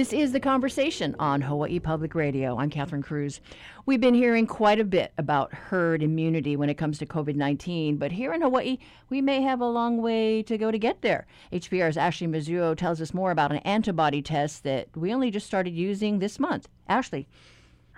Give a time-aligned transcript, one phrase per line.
[0.00, 2.56] This is The Conversation on Hawaii Public Radio.
[2.56, 3.42] I'm Catherine Cruz.
[3.84, 7.98] We've been hearing quite a bit about herd immunity when it comes to COVID 19,
[7.98, 8.78] but here in Hawaii,
[9.10, 11.26] we may have a long way to go to get there.
[11.52, 15.74] HPR's Ashley Mizuo tells us more about an antibody test that we only just started
[15.74, 16.66] using this month.
[16.88, 17.28] Ashley.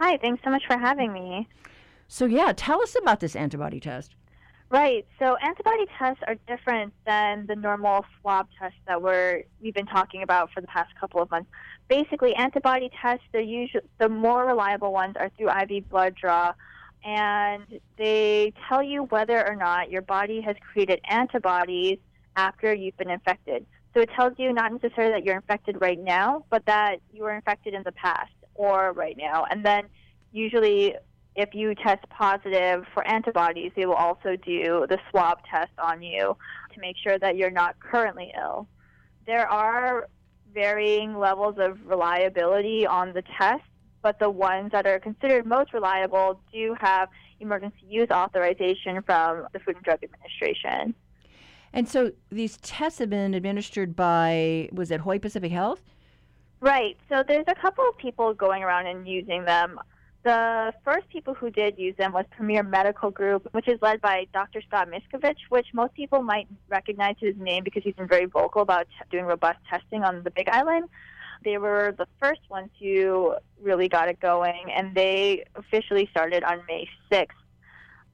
[0.01, 1.47] Hi, thanks so much for having me.
[2.09, 4.17] So, yeah, tell us about this antibody test.
[4.73, 5.07] Right.
[5.19, 10.23] So antibody tests are different than the normal swab tests that we're we've been talking
[10.23, 11.51] about for the past couple of months.
[11.89, 16.53] Basically, antibody tests the usual the more reliable ones are through IV blood draw,
[17.05, 21.99] and they tell you whether or not your body has created antibodies
[22.37, 23.67] after you've been infected.
[23.95, 27.35] So it tells you not necessarily that you're infected right now, but that you were
[27.35, 29.45] infected in the past or right now.
[29.51, 29.85] And then
[30.33, 30.95] usually
[31.35, 36.37] if you test positive for antibodies, they will also do the swab test on you
[36.75, 38.67] to make sure that you're not currently ill.
[39.27, 40.09] There are
[40.55, 43.65] varying levels of reliability on the test,
[44.03, 47.09] but the ones that are considered most reliable do have
[47.41, 50.95] emergency use authorization from the Food and Drug Administration.
[51.73, 55.81] And so these tests have been administered by, was it Hawaii Pacific Health?
[56.61, 56.97] Right.
[57.09, 59.81] So there's a couple of people going around and using them.
[60.25, 64.29] The first people who did use them was Premier Medical Group, which is led by
[64.33, 64.63] Dr.
[64.63, 68.87] Scott Miskovich, which most people might recognize his name because he's been very vocal about
[68.87, 70.89] t- doing robust testing on the Big Island.
[71.45, 76.61] They were the first ones who really got it going, and they officially started on
[76.69, 77.27] May 6th.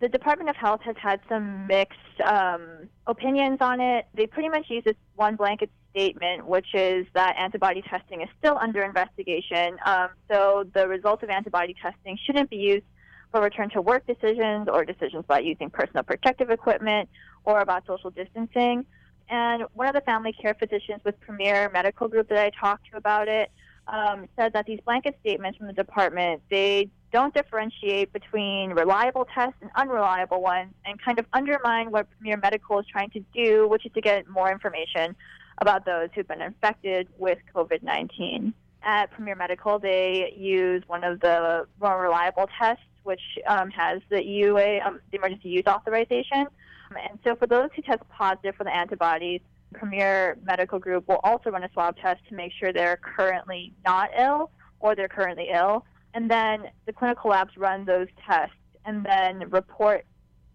[0.00, 4.06] The Department of Health has had some mixed um, opinions on it.
[4.14, 8.56] They pretty much use this one blanket statement, which is that antibody testing is still
[8.58, 9.76] under investigation.
[9.84, 12.84] Um, so the results of antibody testing shouldn't be used
[13.32, 17.08] for return to work decisions or decisions about using personal protective equipment
[17.44, 18.86] or about social distancing.
[19.28, 22.96] And one of the family care physicians with Premier Medical Group that I talked to
[22.96, 23.50] about it
[23.88, 29.56] um, said that these blanket statements from the department they don't differentiate between reliable tests
[29.60, 33.86] and unreliable ones, and kind of undermine what Premier Medical is trying to do, which
[33.86, 35.16] is to get more information
[35.60, 38.52] about those who've been infected with COVID 19.
[38.82, 44.16] At Premier Medical, they use one of the more reliable tests, which um, has the
[44.16, 46.46] EUA, um, the emergency use authorization.
[46.90, 49.40] And so, for those who test positive for the antibodies,
[49.74, 54.10] Premier Medical Group will also run a swab test to make sure they're currently not
[54.16, 55.84] ill or they're currently ill.
[56.14, 58.54] And then the clinical labs run those tests
[58.84, 60.04] and then report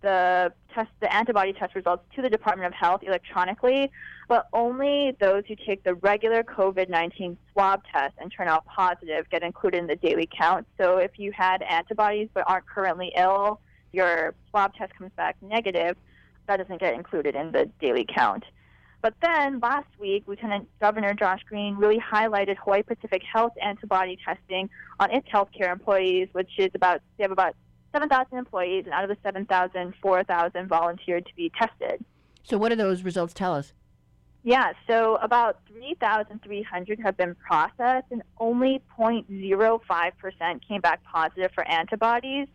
[0.01, 3.89] the test, the antibody test results to the Department of Health electronically,
[4.27, 9.43] but only those who take the regular COVID-19 swab test and turn out positive get
[9.43, 10.67] included in the daily count.
[10.77, 13.61] So if you had antibodies but aren't currently ill,
[13.93, 15.95] your swab test comes back negative,
[16.47, 18.43] that doesn't get included in the daily count.
[19.03, 24.69] But then last week, Lieutenant Governor Josh Green really highlighted Hawaii Pacific Health antibody testing
[24.97, 27.53] on its healthcare employees, which is about they have about
[27.91, 32.03] 7,000 employees, and out of the 7,000, 4,000 volunteered to be tested.
[32.43, 33.73] So, what do those results tell us?
[34.45, 42.47] Yeah, so about 3,300 have been processed, and only 0.05% came back positive for antibodies.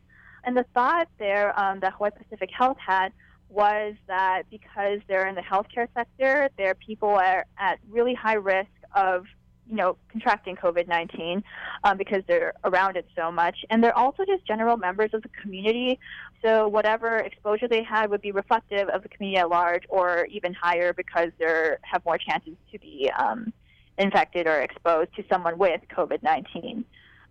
[0.45, 3.13] And the thought there um, that Hawaii Pacific Health had
[3.51, 8.71] was that because they're in the healthcare sector, their people are at really high risk
[8.95, 9.25] of
[9.69, 11.43] you know, contracting COVID 19
[11.85, 13.65] um, because they're around it so much.
[13.71, 15.99] And they're also just general members of the community.
[16.43, 20.55] So whatever exposure they had would be reflective of the community at large or even
[20.55, 23.53] higher because they have more chances to be um,
[23.99, 26.85] infected or exposed to someone with COVID 19.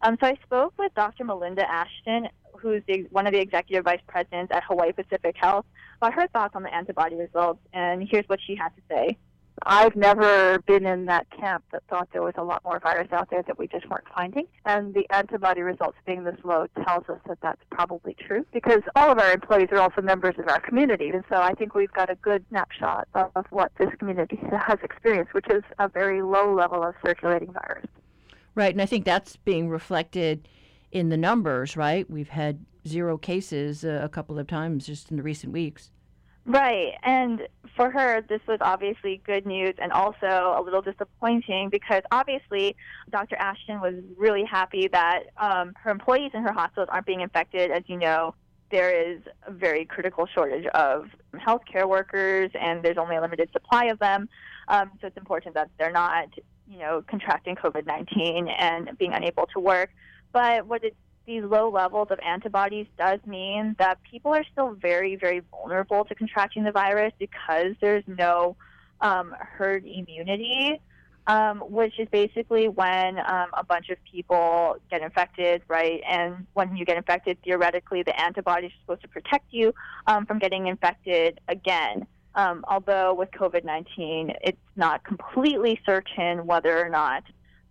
[0.04, 1.24] Um, so I spoke with Dr.
[1.24, 2.28] Melinda Ashton,
[2.58, 5.66] who's the, one of the executive vice presidents at Hawaii Pacific Health,
[6.02, 7.60] about her thoughts on the antibody results.
[7.74, 9.18] And here's what she had to say.
[9.64, 13.30] I've never been in that camp that thought there was a lot more virus out
[13.32, 14.46] there that we just weren't finding.
[14.66, 19.12] And the antibody results being this low tells us that that's probably true because all
[19.12, 21.10] of our employees are also members of our community.
[21.10, 25.34] And so I think we've got a good snapshot of what this community has experienced,
[25.34, 27.88] which is a very low level of circulating virus.
[28.54, 28.74] Right.
[28.74, 30.48] And I think that's being reflected
[30.92, 32.10] in the numbers, right?
[32.10, 35.92] We've had zero cases uh, a couple of times just in the recent weeks.
[36.48, 36.94] Right.
[37.04, 37.42] And
[37.76, 42.78] for her, this was obviously good news and also a little disappointing because obviously
[43.10, 43.36] Dr.
[43.36, 47.70] Ashton was really happy that um, her employees in her hospitals aren't being infected.
[47.70, 48.34] As you know,
[48.72, 53.86] there is a very critical shortage of healthcare workers and there's only a limited supply
[53.86, 54.30] of them.
[54.70, 56.30] Um, so it's important that they're not,
[56.70, 59.90] you know, contracting COVID 19 and being unable to work.
[60.32, 60.96] But what it
[61.26, 66.16] these low levels of antibodies does mean that people are still very, very vulnerable to
[66.16, 68.56] contracting the virus because there's no
[69.02, 70.80] um, herd immunity.
[71.28, 76.02] um, which is basically when um, a bunch of people get infected, right?
[76.10, 79.74] And when you get infected, theoretically, the antibodies are supposed to protect you
[80.08, 82.08] um, from getting infected again.
[82.36, 87.24] Um, although with COVID 19, it's not completely certain whether or not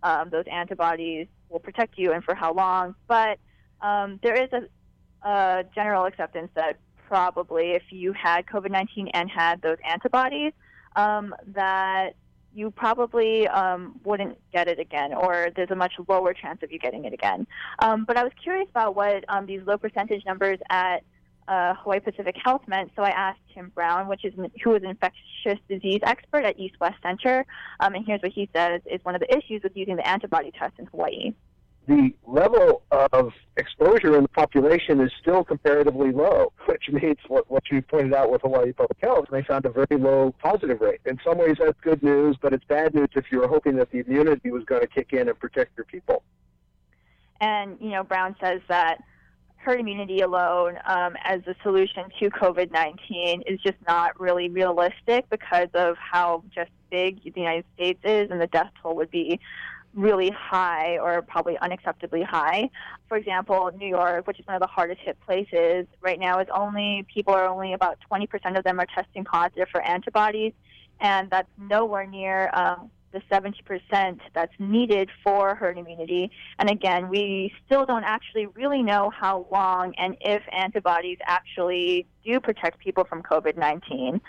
[0.03, 2.95] um, those antibodies will protect you and for how long.
[3.07, 3.39] But
[3.81, 6.77] um, there is a, a general acceptance that
[7.07, 10.53] probably if you had COVID 19 and had those antibodies,
[10.95, 12.15] um, that
[12.53, 16.79] you probably um, wouldn't get it again, or there's a much lower chance of you
[16.79, 17.45] getting it again.
[17.79, 21.03] Um, but I was curious about what um, these low percentage numbers at
[21.47, 24.33] uh, Hawaii Pacific Health meant, so I asked Tim Brown, which is
[24.63, 27.45] who is an infectious disease expert at East West Center,
[27.79, 30.51] um, and here's what he says is one of the issues with using the antibody
[30.51, 31.33] test in Hawaii
[31.87, 37.63] the level of exposure in the population is still comparatively low, which means what, what
[37.71, 40.99] you pointed out with Hawaii Public Health, they found a very low positive rate.
[41.05, 43.91] In some ways, that's good news, but it's bad news if you were hoping that
[43.91, 46.23] the immunity was going to kick in and protect your people.
[47.39, 49.01] And, you know, Brown says that
[49.57, 55.29] herd immunity alone um, as a solution to COVID 19 is just not really realistic
[55.29, 59.39] because of how just big the United States is and the death toll would be
[59.93, 62.69] really high or probably unacceptably high.
[63.09, 66.47] For example, New York, which is one of the hardest hit places right now, is
[66.53, 70.53] only people are only about 20% of them are testing positive for antibodies,
[70.99, 76.31] and that's nowhere near um, the 70% that's needed for herd immunity.
[76.59, 82.39] And again, we still don't actually really know how long and if antibodies actually do
[82.39, 84.21] protect people from COVID 19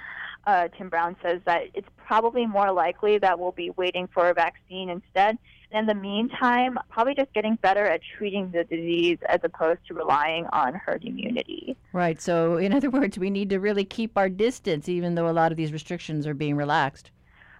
[0.48, 4.34] uh, Tim Brown says that it's probably more likely that we'll be waiting for a
[4.34, 5.36] vaccine instead.
[5.70, 9.94] And in the meantime, probably just getting better at treating the disease as opposed to
[9.94, 11.76] relying on herd immunity.
[11.92, 12.20] Right.
[12.22, 15.52] So, in other words, we need to really keep our distance, even though a lot
[15.52, 17.10] of these restrictions are being relaxed.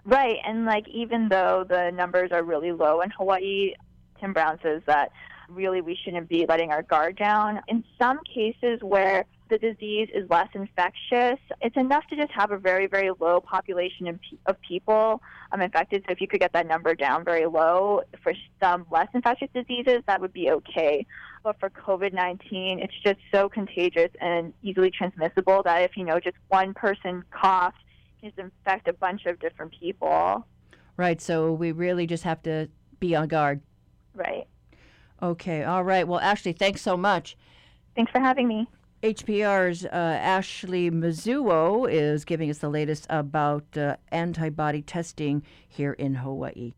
[0.09, 0.37] Right.
[0.43, 3.75] And, like, even though the numbers are really low in Hawaii,
[4.19, 5.11] Tim Brown says that
[5.47, 7.61] really we shouldn't be letting our guard down.
[7.67, 12.57] In some cases where the disease is less infectious, it's enough to just have a
[12.57, 15.21] very, very low population of, people
[15.51, 16.03] um, infected.
[16.07, 20.01] So if you could get that number down very low for some less infectious diseases,
[20.07, 21.05] that would be okay.
[21.43, 26.19] But for COVID 19, it's just so contagious and easily transmissible that if, you know,
[26.19, 27.77] just one person coughs,
[28.21, 30.45] can infect a bunch of different people.
[30.97, 31.21] Right.
[31.21, 32.69] So we really just have to
[32.99, 33.61] be on guard.
[34.13, 34.47] Right.
[35.21, 35.63] Okay.
[35.63, 36.07] All right.
[36.07, 37.37] Well, Ashley, thanks so much.
[37.95, 38.67] Thanks for having me.
[39.01, 46.15] HPR's uh, Ashley Mizuo is giving us the latest about uh, antibody testing here in
[46.15, 46.73] Hawaii.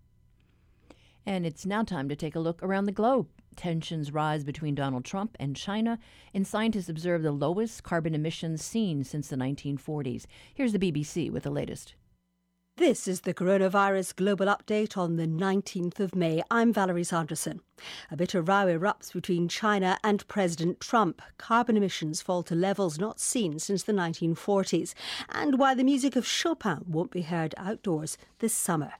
[1.26, 3.28] And it's now time to take a look around the globe.
[3.56, 6.00] Tensions rise between Donald Trump and China,
[6.34, 10.26] and scientists observe the lowest carbon emissions seen since the 1940s.
[10.54, 11.96] Here's the BBC with the latest.
[12.78, 16.42] This is the Coronavirus Global Update on the 19th of May.
[16.50, 17.60] I'm Valerie Sanderson.
[18.10, 21.22] A bitter row erupts between China and President Trump.
[21.38, 24.94] Carbon emissions fall to levels not seen since the 1940s,
[25.30, 28.94] and why the music of Chopin won't be heard outdoors this summer.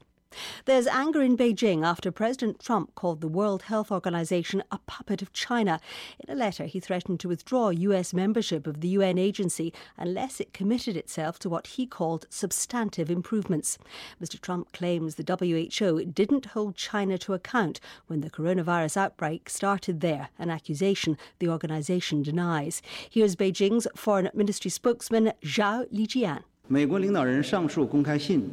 [0.67, 5.33] There's anger in Beijing after President Trump called the World Health Organization a puppet of
[5.33, 5.81] China.
[6.19, 8.13] In a letter, he threatened to withdraw U.S.
[8.13, 13.79] membership of the UN agency unless it committed itself to what he called substantive improvements.
[14.21, 14.41] Mr.
[14.41, 17.79] Trump claims the WHO didn't hold China to account
[18.09, 22.83] when the coronavirus outbreak started there, an accusation the organization denies.
[23.09, 26.43] Here's Beijing's Foreign Ministry spokesman Zhao Lijian.
[26.69, 28.51] 美国领导人上述公开信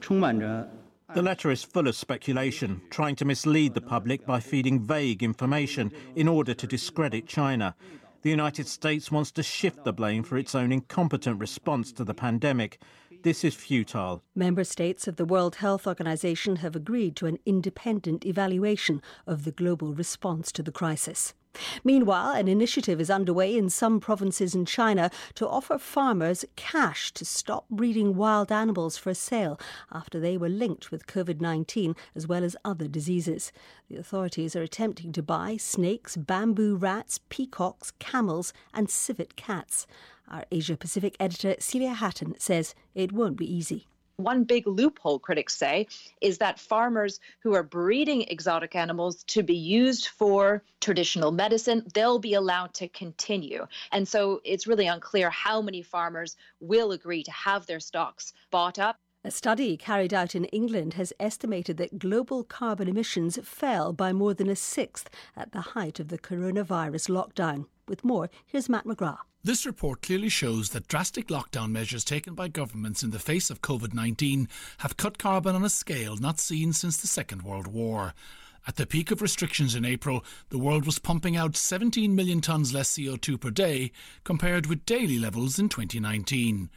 [0.00, 0.70] 充满着
[1.13, 5.91] the letter is full of speculation, trying to mislead the public by feeding vague information
[6.15, 7.75] in order to discredit China.
[8.23, 12.13] The United States wants to shift the blame for its own incompetent response to the
[12.13, 12.81] pandemic.
[13.21, 14.23] This is futile.
[14.33, 19.51] Member states of the World Health Organization have agreed to an independent evaluation of the
[19.51, 21.33] global response to the crisis.
[21.83, 27.25] Meanwhile, an initiative is underway in some provinces in China to offer farmers cash to
[27.25, 29.59] stop breeding wild animals for sale
[29.91, 33.51] after they were linked with COVID 19 as well as other diseases.
[33.89, 39.85] The authorities are attempting to buy snakes, bamboo rats, peacocks, camels, and civet cats.
[40.27, 43.87] Our Asia Pacific editor Celia Hatton says it won't be easy.
[44.17, 45.87] One big loophole, critics say,
[46.21, 52.19] is that farmers who are breeding exotic animals to be used for traditional medicine, they'll
[52.19, 53.65] be allowed to continue.
[53.91, 58.77] And so it's really unclear how many farmers will agree to have their stocks bought
[58.77, 64.11] up A study carried out in England has estimated that global carbon emissions fell by
[64.11, 67.67] more than a sixth at the height of the coronavirus lockdown.
[67.87, 69.19] With more, here's Matt McGrath.
[69.41, 73.61] This report clearly shows that drastic lockdown measures taken by governments in the face of
[73.61, 74.49] COVID 19
[74.79, 78.13] have cut carbon on a scale not seen since the Second World War.
[78.67, 82.73] At the peak of restrictions in April, the world was pumping out 17 million tonnes
[82.73, 83.93] less CO2 per day
[84.25, 86.69] compared with daily levels in 2019.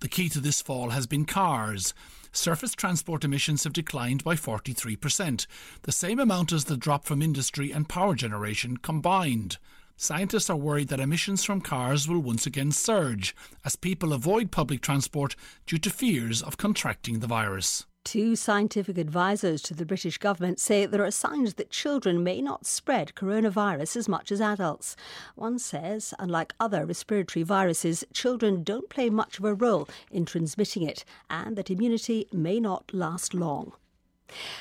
[0.00, 1.92] The key to this fall has been cars.
[2.30, 5.46] Surface transport emissions have declined by 43%,
[5.82, 9.58] the same amount as the drop from industry and power generation combined.
[9.96, 14.80] Scientists are worried that emissions from cars will once again surge as people avoid public
[14.80, 15.34] transport
[15.66, 17.84] due to fears of contracting the virus.
[18.08, 22.64] Two scientific advisors to the British government say there are signs that children may not
[22.64, 24.96] spread coronavirus as much as adults.
[25.34, 30.84] One says, unlike other respiratory viruses, children don't play much of a role in transmitting
[30.84, 33.74] it and that immunity may not last long.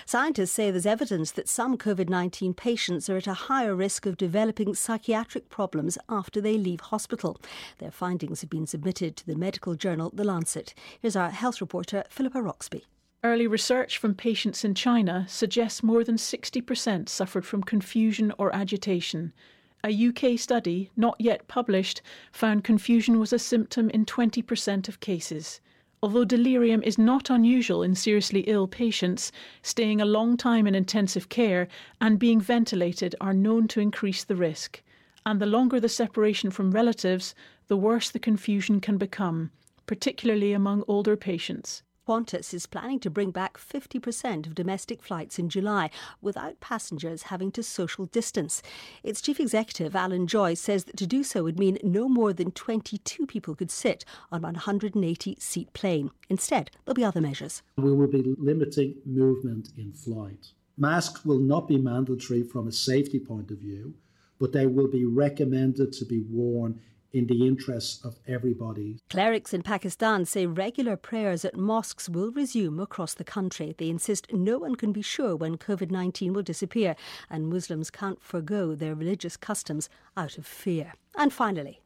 [0.06, 4.18] Scientists say there's evidence that some COVID 19 patients are at a higher risk of
[4.18, 7.40] developing psychiatric problems after they leave hospital.
[7.78, 10.74] Their findings have been submitted to the medical journal The Lancet.
[11.00, 12.84] Here's our health reporter, Philippa Roxby.
[13.24, 19.34] Early research from patients in China suggests more than 60% suffered from confusion or agitation.
[19.84, 25.60] A UK study, not yet published, found confusion was a symptom in 20% of cases.
[26.04, 29.32] Although delirium is not unusual in seriously ill patients,
[29.64, 31.68] staying a long time in intensive care
[32.00, 34.84] and being ventilated are known to increase the risk.
[35.26, 37.34] And the longer the separation from relatives,
[37.68, 39.50] the worse the confusion can become,
[39.88, 41.82] particularly among older patients.
[42.08, 45.90] Qantas is planning to bring back 50% of domestic flights in July
[46.22, 48.62] without passengers having to social distance.
[49.04, 52.52] Its chief executive, Alan Joyce, says that to do so would mean no more than
[52.52, 56.10] 22 people could sit on a 180 seat plane.
[56.30, 57.62] Instead, there'll be other measures.
[57.76, 60.54] We will be limiting movement in flight.
[60.78, 63.96] Masks will not be mandatory from a safety point of view,
[64.40, 66.80] but they will be recommended to be worn
[67.14, 68.98] in the interests of everybody.
[69.10, 73.76] Clerics in Pakistan say regular prayers at mosques will resume across the country.
[73.78, 76.96] They insist no one can be sure when COVID 19 will disappear,
[77.30, 80.94] and Muslims can't forego their religious customs out of fear.
[81.16, 81.82] And finally,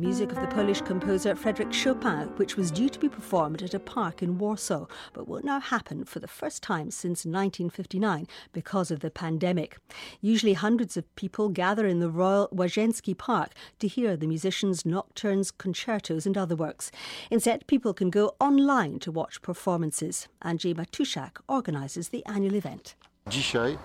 [0.00, 3.74] the music of the Polish composer Frédéric Chopin, which was due to be performed at
[3.74, 8.90] a park in Warsaw, but will now happen for the first time since 1959 because
[8.90, 9.76] of the pandemic.
[10.22, 15.50] Usually, hundreds of people gather in the Royal Łazienki Park to hear the musician's nocturnes,
[15.50, 16.90] concertos, and other works.
[17.30, 20.28] Instead, people can go online to watch performances.
[20.42, 22.94] Andrzej Matuszak organises the annual event.
[23.26, 23.78] The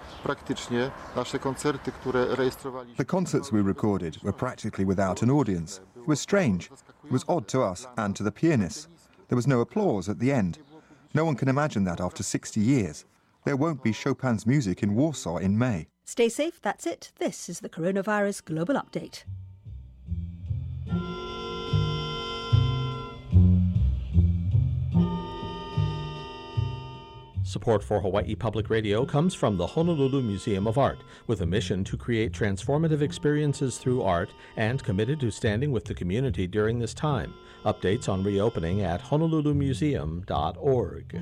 [3.05, 5.81] concerts we recorded were practically without an audience.
[6.05, 6.69] It was strange.
[7.03, 8.87] It was odd to us and to the pianists.
[9.27, 10.59] There was no applause at the end.
[11.15, 13.05] No one can imagine that after 60 years.
[13.43, 15.87] There won't be Chopin's music in Warsaw in May.
[16.03, 17.11] Stay safe, that's it.
[17.17, 19.23] This is the Coronavirus Global Update.
[27.45, 30.97] Support for Hawaii Public Radio comes from the Honolulu Museum of Art,
[31.27, 35.93] with a mission to create transformative experiences through art and committed to standing with the
[35.93, 37.35] community during this time.
[37.63, 41.21] Updates on reopening at honolulumuseum.org.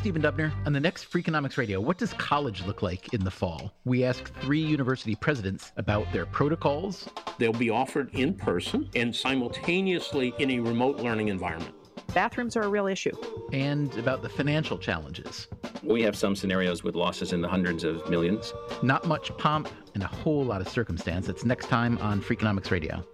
[0.00, 0.50] Stephen Dubner.
[0.64, 3.74] On the next Freakonomics Radio, what does college look like in the fall?
[3.84, 7.06] We ask three university presidents about their protocols.
[7.36, 11.74] They'll be offered in person and simultaneously in a remote learning environment.
[12.14, 13.12] Bathrooms are a real issue.
[13.52, 15.48] And about the financial challenges.
[15.82, 18.54] We have some scenarios with losses in the hundreds of millions.
[18.82, 21.28] Not much pomp and a whole lot of circumstance.
[21.28, 23.04] It's next time on Freakonomics Radio.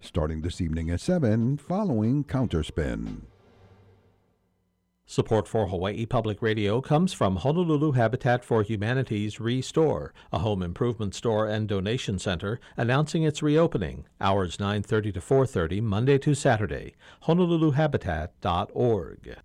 [0.00, 3.29] Starting this evening at 7, following Counterspin.
[5.10, 11.16] Support for Hawaii Public Radio comes from Honolulu Habitat for Humanity's Restore, a home improvement
[11.16, 16.94] store and donation center announcing its reopening, hours 9:30 to 4:30 Monday to Saturday.
[17.24, 19.36] honoluluhabitat.org.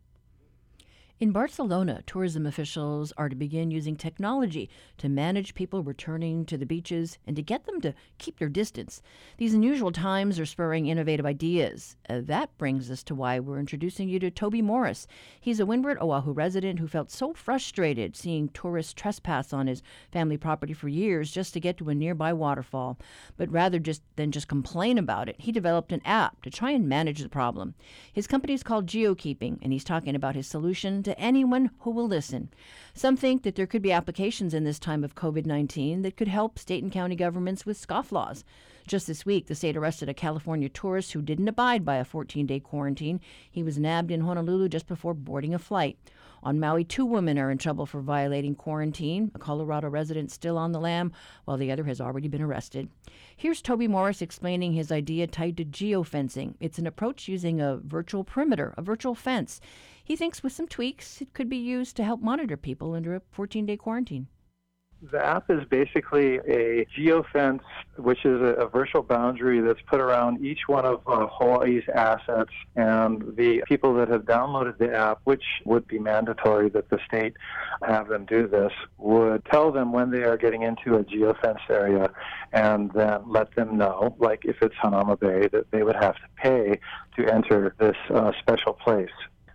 [1.17, 6.65] In Barcelona, tourism officials are to begin using technology to manage people returning to the
[6.65, 9.01] beaches and to get them to keep their distance.
[9.37, 11.95] These unusual times are spurring innovative ideas.
[12.09, 15.07] Uh, that brings us to why we're introducing you to Toby Morris.
[15.39, 19.81] He's a Windward, Oahu resident who felt so frustrated seeing tourists trespass on his
[20.11, 22.99] family property for years just to get to a nearby waterfall.
[23.37, 26.89] But rather just than just complain about it, he developed an app to try and
[26.89, 27.73] manage the problem.
[28.11, 32.07] His company is called GeoKeeping, and he's talking about his solution to anyone who will
[32.07, 32.49] listen.
[32.93, 36.27] Some think that there could be applications in this time of COVID 19 that could
[36.27, 38.43] help state and county governments with scofflaws.
[38.87, 42.45] Just this week, the state arrested a California tourist who didn't abide by a 14
[42.45, 43.19] day quarantine.
[43.49, 45.97] He was nabbed in Honolulu just before boarding a flight.
[46.43, 49.31] On Maui, two women are in trouble for violating quarantine.
[49.33, 51.11] A Colorado resident still on the lam,
[51.45, 52.87] while the other has already been arrested.
[53.35, 56.53] Here's Toby Morris explaining his idea tied to geofencing.
[56.59, 59.59] It's an approach using a virtual perimeter, a virtual fence.
[60.05, 63.21] He thinks with some tweaks, it could be used to help monitor people under a
[63.31, 64.27] 14 day quarantine.
[65.11, 67.61] The app is basically a geofence,
[67.97, 72.51] which is a, a, virtual boundary that's put around each one of uh, Hawaii's assets.
[72.75, 77.33] And the people that have downloaded the app, which would be mandatory that the state
[77.83, 82.09] have them do this, would tell them when they are getting into a geofence area
[82.53, 86.27] and then let them know, like if it's Hanauma Bay, that they would have to
[86.37, 86.79] pay
[87.17, 89.09] to enter this uh, special place.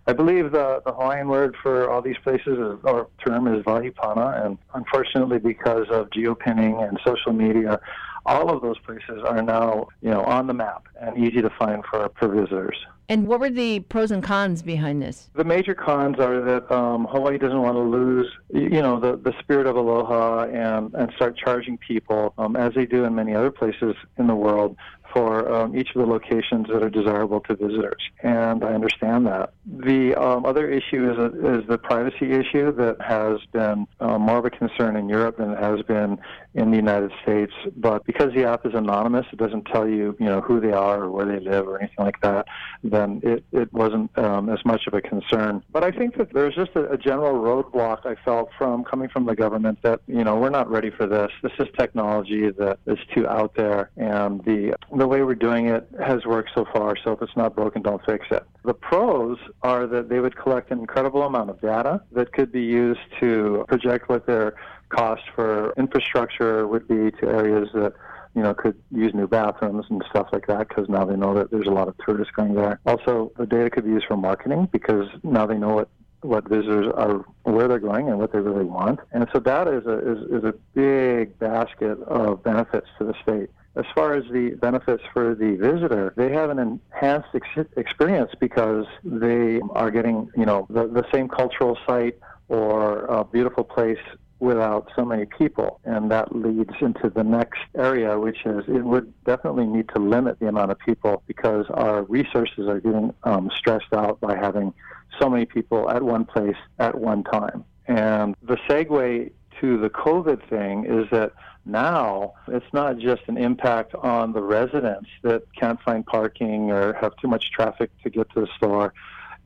[0.07, 3.91] I believe the, the Hawaiian word for all these places is, or term is wahi
[3.91, 7.79] pana, and unfortunately, because of geopinning and social media,
[8.25, 11.83] all of those places are now, you know, on the map and easy to find
[11.85, 12.77] for, for visitors.
[13.09, 15.29] And what were the pros and cons behind this?
[15.33, 19.33] The major cons are that um, Hawaii doesn't want to lose, you know, the, the
[19.39, 23.51] spirit of aloha and, and start charging people, um, as they do in many other
[23.51, 24.77] places in the world,
[25.13, 28.01] for um, each of the locations that are desirable to visitors.
[28.23, 29.53] And I understand that.
[29.65, 34.37] The um, other issue is, a, is the privacy issue that has been uh, more
[34.37, 36.19] of a concern in Europe than it has been
[36.53, 37.53] in the United States.
[37.77, 41.03] But because the app is anonymous, it doesn't tell you, you know, who they are
[41.03, 42.47] or where they live or anything like that,
[42.83, 45.63] then it, it wasn't um, as much of a concern.
[45.71, 49.25] But I think that there's just a, a general roadblock I felt from coming from
[49.25, 51.31] the government that, you know, we're not ready for this.
[51.41, 55.87] This is technology that is too out there and the the way we're doing it
[55.99, 58.43] has worked so far, so if it's not broken, don't fix it.
[58.63, 62.61] The pros are that they would collect an incredible amount of data that could be
[62.61, 64.53] used to project what their
[64.89, 67.93] cost for infrastructure would be to areas that
[68.35, 71.49] you know, could use new bathrooms and stuff like that because now they know that
[71.49, 72.79] there's a lot of tourists going there.
[72.85, 75.89] Also, the data could be used for marketing because now they know what
[76.21, 78.99] what visitors are, where they're going, and what they really want.
[79.11, 83.49] And so that is a is, is a big basket of benefits to the state.
[83.75, 88.85] As far as the benefits for the visitor, they have an enhanced ex- experience because
[89.03, 92.17] they are getting, you know, the, the same cultural site
[92.49, 93.99] or a beautiful place
[94.39, 95.79] without so many people.
[95.85, 100.39] And that leads into the next area, which is it would definitely need to limit
[100.39, 104.73] the amount of people because our resources are getting um, stressed out by having
[105.19, 107.63] so many people at one place at one time.
[107.87, 109.31] And the segue
[109.61, 111.33] to the COVID thing is that
[111.65, 117.15] now it's not just an impact on the residents that can't find parking or have
[117.17, 118.93] too much traffic to get to the store.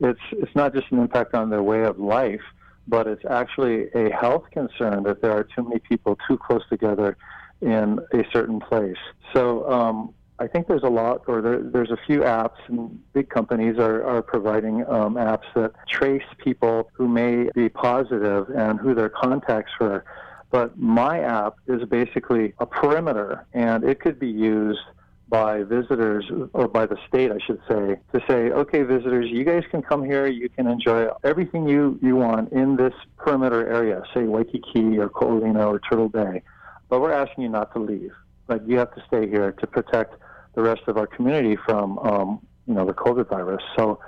[0.00, 2.42] It's it's not just an impact on their way of life,
[2.88, 7.16] but it's actually a health concern that there are too many people too close together
[7.60, 8.98] in a certain place.
[9.32, 13.30] So um, I think there's a lot, or there, there's a few apps, and big
[13.30, 18.94] companies are, are providing um, apps that trace people who may be positive and who
[18.94, 20.04] their contacts were.
[20.50, 24.80] But my app is basically a perimeter, and it could be used
[25.28, 29.64] by visitors or by the state, I should say, to say, okay, visitors, you guys
[29.70, 30.26] can come here.
[30.26, 35.66] You can enjoy everything you, you want in this perimeter area, say Waikiki or Ko'olina
[35.66, 36.42] or Turtle Bay.
[36.88, 38.12] But we're asking you not to leave.
[38.46, 40.14] Like you have to stay here to protect
[40.54, 43.62] the rest of our community from, um, you know, the COVID virus.
[43.76, 43.98] So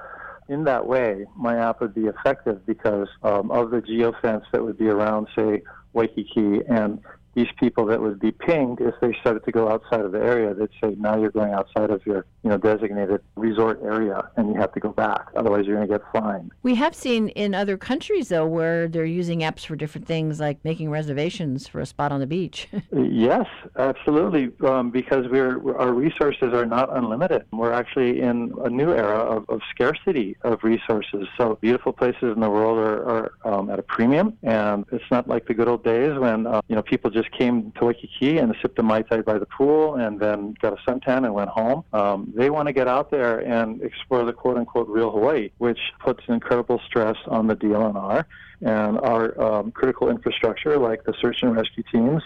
[0.49, 4.79] in that way, my app would be effective because um, of the geofence that would
[4.79, 7.01] be around, say, Waikiki and
[7.35, 10.55] these people that would be pinged if they started to go outside of the area.
[10.55, 14.61] They'd say, now you're going outside of your you know designated resort area, and you
[14.61, 15.29] have to go back.
[15.37, 16.53] Otherwise, you're going to get fined.
[16.63, 20.59] We have seen in other countries though where they're using apps for different things, like
[20.65, 22.69] making reservations for a spot on the beach.
[22.93, 27.45] yes, absolutely, um, because we're our resources are not unlimited.
[27.53, 31.27] We're actually in a new era of, of scarcity of resources.
[31.37, 35.29] So beautiful places in the world are, are um, at a premium, and it's not
[35.29, 38.39] like the good old days when uh, you know people just just came to Waikiki
[38.39, 41.51] and sipped a Mai Tai by the pool and then got a suntan and went
[41.51, 41.85] home.
[41.93, 45.79] Um, they want to get out there and explore the quote unquote real Hawaii, which
[46.01, 48.25] puts incredible stress on the DLNR
[48.61, 52.23] and our um, critical infrastructure like the search and rescue teams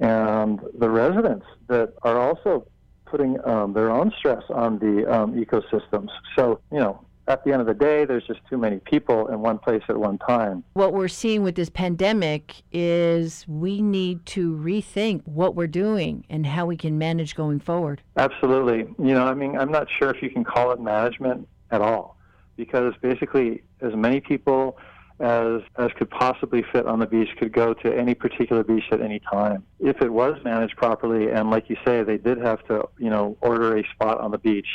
[0.00, 2.66] and the residents that are also
[3.06, 6.08] putting um, their own stress on the um, ecosystems.
[6.36, 9.40] So, you know, at the end of the day, there's just too many people in
[9.40, 10.62] one place at one time.
[10.74, 16.46] What we're seeing with this pandemic is we need to rethink what we're doing and
[16.46, 18.02] how we can manage going forward.
[18.16, 18.80] Absolutely.
[18.98, 22.18] You know, I mean, I'm not sure if you can call it management at all
[22.56, 24.78] because basically, as many people
[25.20, 29.00] as as could possibly fit on the beach could go to any particular beach at
[29.00, 29.64] any time.
[29.78, 33.36] If it was managed properly, and like you say, they did have to, you know,
[33.40, 34.66] order a spot on the beach,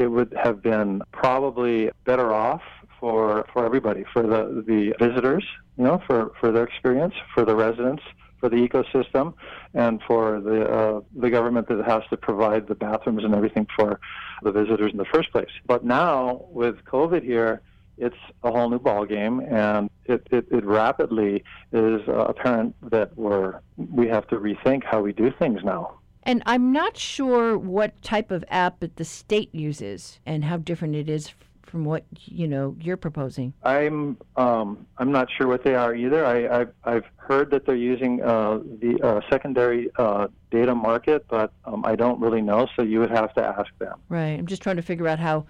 [0.00, 2.62] it would have been probably better off
[2.98, 5.44] for for everybody, for the the visitors,
[5.76, 8.02] you know, for for their experience, for the residents,
[8.38, 9.34] for the ecosystem,
[9.74, 14.00] and for the uh, the government that has to provide the bathrooms and everything for
[14.42, 15.50] the visitors in the first place.
[15.66, 17.62] But now with COVID here
[18.00, 23.60] it's a whole new ballgame, and it, it, it rapidly is uh, apparent that we're
[23.76, 25.99] we have to rethink how we do things now.
[26.22, 30.94] And I'm not sure what type of app that the state uses and how different
[30.94, 33.54] it is from what you know you're proposing.
[33.62, 36.26] I'm um, I'm not sure what they are either.
[36.26, 41.52] I, I've, I've heard that they're using uh, the uh, secondary uh, data market, but
[41.64, 42.66] um, I don't really know.
[42.76, 44.00] So you would have to ask them.
[44.08, 44.38] Right.
[44.38, 45.46] I'm just trying to figure out how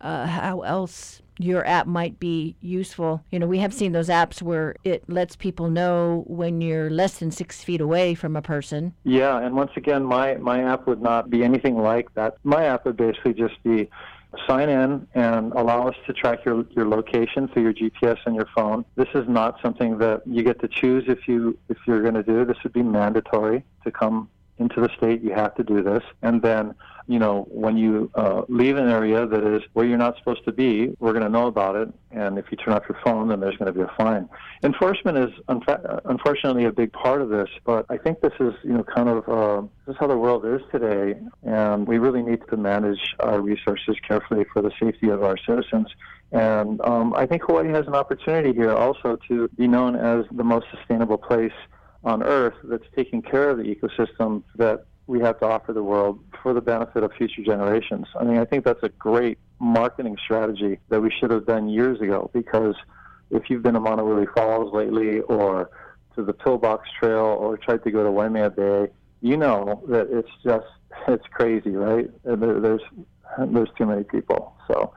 [0.00, 3.22] uh, how else your app might be useful.
[3.30, 7.18] You know, we have seen those apps where it lets people know when you're less
[7.18, 8.94] than six feet away from a person.
[9.04, 12.38] Yeah, and once again, my, my app would not be anything like that.
[12.42, 13.88] My app would basically just be
[14.46, 18.46] sign in and allow us to track your, your location through your GPS and your
[18.54, 18.84] phone.
[18.94, 22.22] This is not something that you get to choose if you if you're going to
[22.22, 22.44] do.
[22.44, 24.28] This would be mandatory to come
[24.58, 25.22] into the state.
[25.22, 26.74] You have to do this, and then
[27.08, 30.52] you know, when you uh, leave an area that is where you're not supposed to
[30.52, 31.88] be, we're going to know about it.
[32.10, 34.28] And if you turn off your phone, then there's going to be a fine.
[34.62, 38.74] Enforcement is unfa- unfortunately a big part of this, but I think this is, you
[38.74, 42.40] know, kind of uh, this is how the world is today, and we really need
[42.50, 45.88] to manage our resources carefully for the safety of our citizens.
[46.30, 50.44] And um, I think Hawaii has an opportunity here also to be known as the
[50.44, 51.52] most sustainable place
[52.04, 56.20] on Earth that's taking care of the ecosystem that we have to offer the world
[56.42, 58.06] for the benefit of future generations.
[58.18, 62.00] I mean, I think that's a great marketing strategy that we should have done years
[62.00, 62.74] ago because
[63.30, 65.70] if you've been to Maunawili Falls lately or
[66.14, 68.88] to the Pillbox Trail or tried to go to Waimea Bay,
[69.20, 70.66] you know that it's just
[71.08, 72.10] it's crazy, right?
[72.24, 72.82] There, there's
[73.38, 74.56] there's too many people.
[74.66, 74.92] So,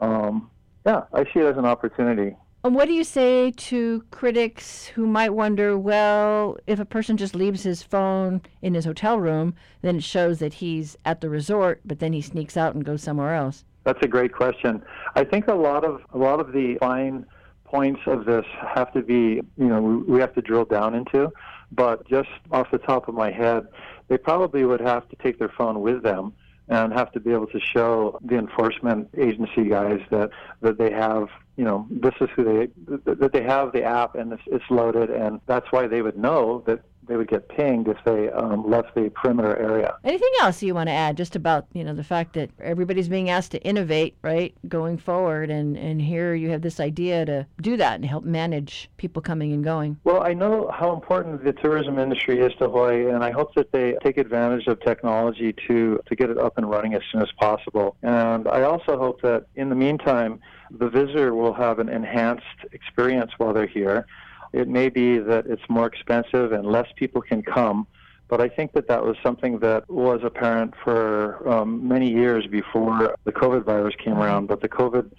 [0.00, 0.50] um,
[0.86, 2.36] yeah, I see it as an opportunity
[2.68, 7.62] what do you say to critics who might wonder, well, if a person just leaves
[7.62, 11.98] his phone in his hotel room, then it shows that he's at the resort, but
[11.98, 13.64] then he sneaks out and goes somewhere else?
[13.84, 14.82] That's a great question.
[15.14, 17.24] I think a lot of a lot of the fine
[17.64, 21.32] points of this have to be, you know, we, have to drill down into.
[21.72, 23.66] But just off the top of my head,
[24.08, 26.32] they probably would have to take their phone with them
[26.68, 30.30] and have to be able to show the enforcement agency guys that
[30.62, 32.68] that they have you know this is who they
[33.04, 36.62] that they have the app and it's, it's loaded and that's why they would know
[36.66, 39.96] that they would get pinged if they um, left the perimeter area.
[40.04, 43.30] Anything else you want to add just about you know the fact that everybody's being
[43.30, 47.76] asked to innovate right going forward and and here you have this idea to do
[47.76, 49.98] that and help manage people coming and going.
[50.04, 53.72] Well, I know how important the tourism industry is to Hawaii and I hope that
[53.72, 57.30] they take advantage of technology to to get it up and running as soon as
[57.38, 57.96] possible.
[58.02, 60.40] And I also hope that in the meantime
[60.70, 64.06] the visitor will have an enhanced experience while they're here
[64.52, 67.86] it may be that it's more expensive and less people can come,
[68.28, 73.16] but I think that that was something that was apparent for um, many years before
[73.24, 74.46] the COVID virus came around.
[74.46, 75.12] But the COVID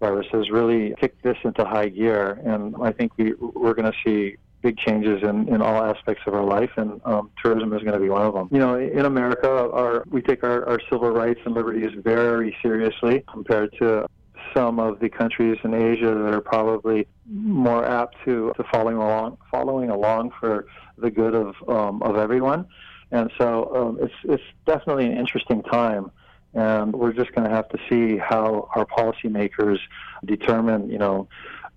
[0.00, 3.98] virus has really kicked this into high gear, and I think we, we're going to
[4.04, 7.92] see big changes in, in all aspects of our life, and um, tourism is going
[7.92, 8.48] to be one of them.
[8.50, 13.24] You know, in America, our, we take our, our civil rights and liberties very seriously
[13.30, 14.06] compared to
[14.54, 19.38] some of the countries in Asia that are probably more apt to, to following along
[19.50, 20.66] following along for
[20.98, 22.66] the good of um, of everyone.
[23.10, 26.10] And so um, it's it's definitely an interesting time,
[26.54, 29.78] and we're just going to have to see how our policymakers
[30.24, 31.28] determine, you know,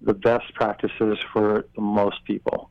[0.01, 2.69] the best practices for the most people.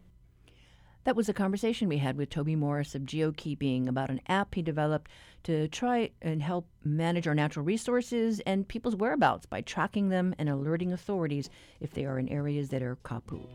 [1.07, 4.63] That was a conversation we had with Toby Morris of GeoKeeping about an app he
[4.63, 5.09] developed
[5.45, 10.49] to try and help manage our natural resources and people's whereabouts by tracking them and
[10.49, 13.47] alerting authorities if they are in areas that are kapu.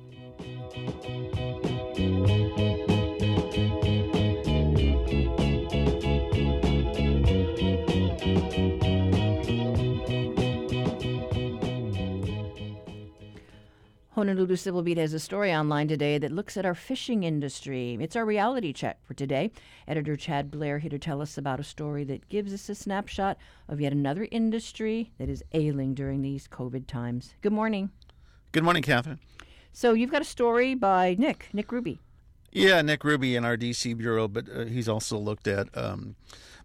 [14.13, 17.97] Honolulu Civil Beat has a story online today that looks at our fishing industry.
[18.01, 19.51] It's our reality check for today.
[19.87, 23.37] Editor Chad Blair here to tell us about a story that gives us a snapshot
[23.69, 27.35] of yet another industry that is ailing during these COVID times.
[27.41, 27.89] Good morning.
[28.51, 29.21] Good morning, Catherine.
[29.71, 31.97] So you've got a story by Nick, Nick Grube.
[32.51, 36.15] Yeah, Nick Grube in our DC bureau, but uh, he's also looked at um,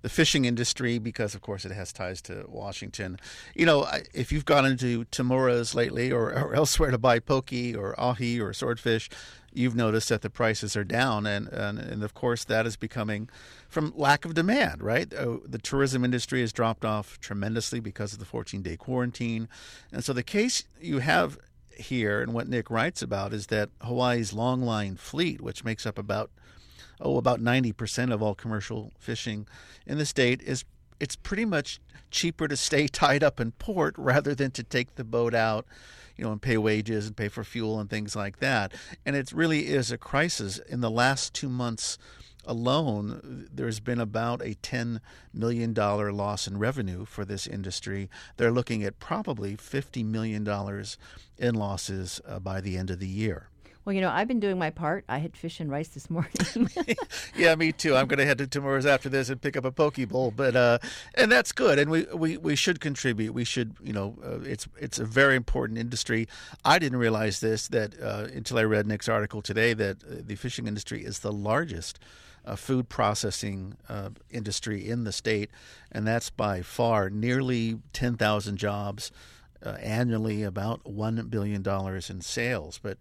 [0.02, 3.18] the fishing industry because, of course, it has ties to Washington.
[3.54, 7.98] You know, if you've gone into Tamura's lately or, or elsewhere to buy poke or
[7.98, 9.08] ahi or swordfish,
[9.52, 13.28] you've noticed that the prices are down, and and, and of course that is becoming
[13.68, 14.82] from lack of demand.
[14.82, 19.48] Right, uh, the tourism industry has dropped off tremendously because of the 14-day quarantine,
[19.92, 21.38] and so the case you have
[21.78, 26.30] here and what Nick writes about is that Hawaii's longline fleet, which makes up about
[27.00, 29.46] oh, about 90% of all commercial fishing
[29.86, 30.64] in the state is
[30.98, 35.04] it's pretty much cheaper to stay tied up in port rather than to take the
[35.04, 35.66] boat out,
[36.16, 38.72] you know, and pay wages and pay for fuel and things like that.
[39.04, 40.58] And it really is a crisis.
[40.58, 41.98] In the last two months
[42.46, 45.00] alone, there's been about a $10
[45.32, 48.08] million loss in revenue for this industry.
[48.36, 50.46] They're looking at probably $50 million
[51.38, 53.48] in losses uh, by the end of the year.
[53.86, 55.04] Well, you know, I've been doing my part.
[55.08, 56.32] I had fish and rice this morning.
[57.36, 57.94] yeah, me too.
[57.94, 60.56] I'm going to head to Tamura's after this and pick up a poke bowl, but
[60.56, 60.78] uh,
[61.14, 61.78] and that's good.
[61.78, 63.32] And we, we, we should contribute.
[63.32, 66.26] We should, you know, uh, it's it's a very important industry.
[66.64, 70.34] I didn't realize this that uh, until I read Nick's article today that uh, the
[70.34, 72.00] fishing industry is the largest.
[72.46, 75.50] Uh, food processing uh, industry in the state,
[75.90, 79.10] and that's by far nearly 10,000 jobs
[79.80, 81.66] annually, about $1 billion
[82.08, 82.78] in sales.
[82.80, 82.98] But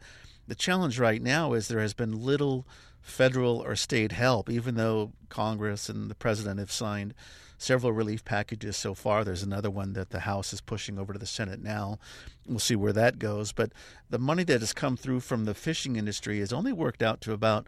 [0.47, 2.65] the challenge right now is there has been little
[3.01, 7.13] federal or state help, even though Congress and the president have signed
[7.57, 9.23] several relief packages so far.
[9.23, 11.99] There's another one that the House is pushing over to the Senate now.
[12.47, 13.51] We'll see where that goes.
[13.51, 13.71] But
[14.09, 17.33] the money that has come through from the fishing industry has only worked out to
[17.33, 17.67] about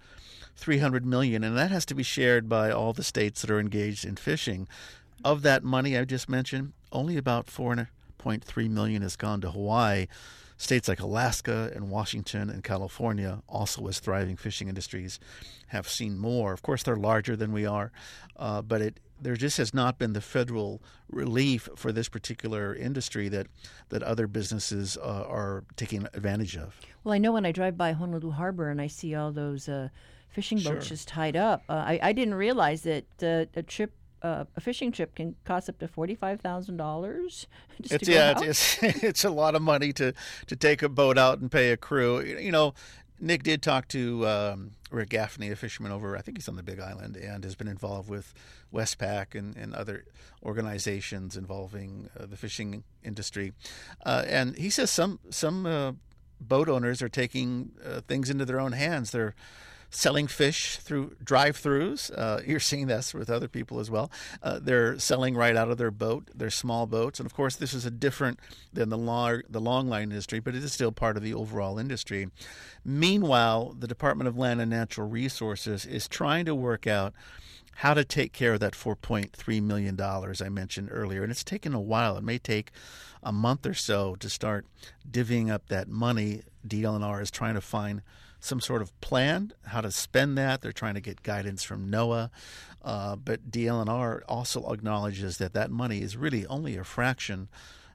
[0.56, 4.06] 300 million, and that has to be shared by all the states that are engaged
[4.06, 4.68] in fishing.
[5.24, 10.08] Of that money I just mentioned, only about 4.3 million has gone to Hawaii.
[10.60, 15.20] States like Alaska and Washington and California, also as thriving fishing industries,
[15.68, 16.52] have seen more.
[16.52, 17.92] Of course, they're larger than we are,
[18.38, 23.30] uh, but it there just has not been the federal relief for this particular industry
[23.30, 23.48] that
[23.90, 26.80] that other businesses uh, are taking advantage of.
[27.04, 29.90] Well, I know when I drive by Honolulu Harbor and I see all those uh,
[30.30, 30.96] fishing boats sure.
[30.96, 34.92] just tied up, uh, I, I, didn't realize that uh, a trip uh, a fishing
[34.92, 37.48] trip can cost up to forty five thousand dollars.
[37.80, 40.14] It's yeah, it's, it's, it's a lot of money to
[40.48, 42.22] to take a boat out and pay a crew.
[42.22, 42.74] You know,
[43.20, 46.64] Nick did talk to um, Rick Gaffney, a fisherman over, I think he's on the
[46.64, 48.34] Big Island, and has been involved with
[48.74, 50.06] Wespac and, and other
[50.44, 53.54] organizations involving uh, the fishing industry.
[54.06, 55.94] Uh, and he says some some uh,
[56.40, 59.12] boat owners are taking uh, things into their own hands.
[59.12, 59.36] They're
[59.90, 62.12] selling fish through drive-throughs.
[62.18, 64.12] Uh, you're seeing this with other people as well.
[64.44, 67.74] Uh, they're selling right out of their boat, their small boats, and of course, this
[67.74, 68.40] is a different
[68.74, 71.80] than the long the long line industry, but it is still part of the overall
[71.80, 72.30] industry.
[72.84, 77.14] Meanwhile, the Department of Land and Natural Resources is trying to work out
[77.78, 81.22] how to take care of that $4.3 million I mentioned earlier.
[81.22, 82.18] And it's taken a while.
[82.18, 82.72] It may take
[83.22, 84.66] a month or so to start
[85.10, 86.42] divvying up that money.
[86.68, 88.02] DLNR is trying to find
[88.40, 90.62] some sort of plan how to spend that.
[90.62, 92.30] They're trying to get guidance from NOAA.
[92.84, 97.50] Uh, but DLNR also acknowledges that that money is really only a fraction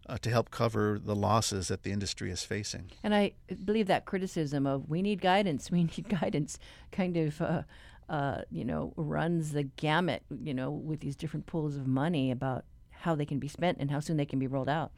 [0.09, 2.90] uh, to help cover the losses that the industry is facing.
[3.02, 3.33] And I
[3.64, 6.59] believe that criticism of we need guidance, we need guidance
[6.90, 7.40] kind of.
[7.40, 7.62] Uh,
[8.09, 12.64] uh, you know, runs the gamut, you know, with these different pools of money about
[12.90, 14.92] how they can be spent and how soon they can be rolled out.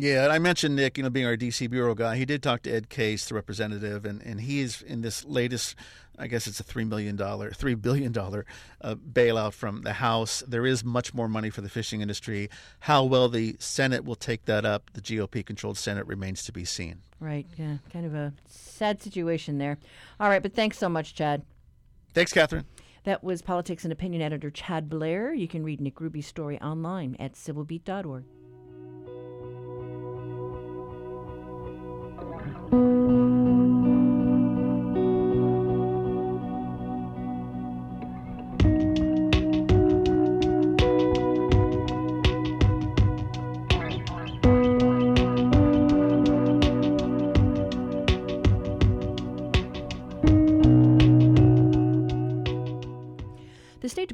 [0.00, 2.16] Yeah, and I mentioned Nick, you know, being our DC bureau guy.
[2.16, 5.74] He did talk to Ed Case, the representative, and, and he is in this latest,
[6.18, 10.42] I guess it's a $3 million, $3 billion uh, bailout from the House.
[10.48, 12.48] There is much more money for the fishing industry.
[12.80, 16.64] How well the Senate will take that up, the GOP controlled Senate, remains to be
[16.64, 17.02] seen.
[17.20, 17.46] Right.
[17.58, 17.76] Yeah.
[17.92, 19.76] Kind of a sad situation there.
[20.18, 20.42] All right.
[20.42, 21.42] But thanks so much, Chad.
[22.14, 22.64] Thanks, Catherine.
[23.04, 25.34] That was politics and opinion editor Chad Blair.
[25.34, 28.24] You can read Nick Grube's story online at civilbeat.org.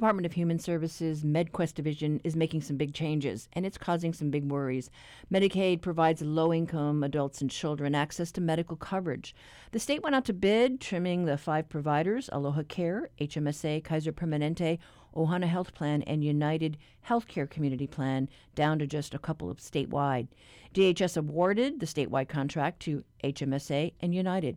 [0.06, 4.30] Department of Human Services MedQuest division is making some big changes, and it's causing some
[4.30, 4.88] big worries.
[5.34, 9.34] Medicaid provides low income adults and children access to medical coverage.
[9.72, 14.78] The state went out to bid, trimming the five providers Aloha Care, HMSA, Kaiser Permanente,
[15.16, 16.76] Ohana Health Plan, and United
[17.08, 20.28] Healthcare Community Plan down to just a couple of statewide.
[20.72, 24.56] DHS awarded the statewide contract to HMSA and United.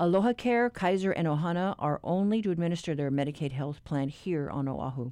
[0.00, 4.68] Aloha Care, Kaiser, and Ohana are only to administer their Medicaid health plan here on
[4.68, 5.10] Oahu.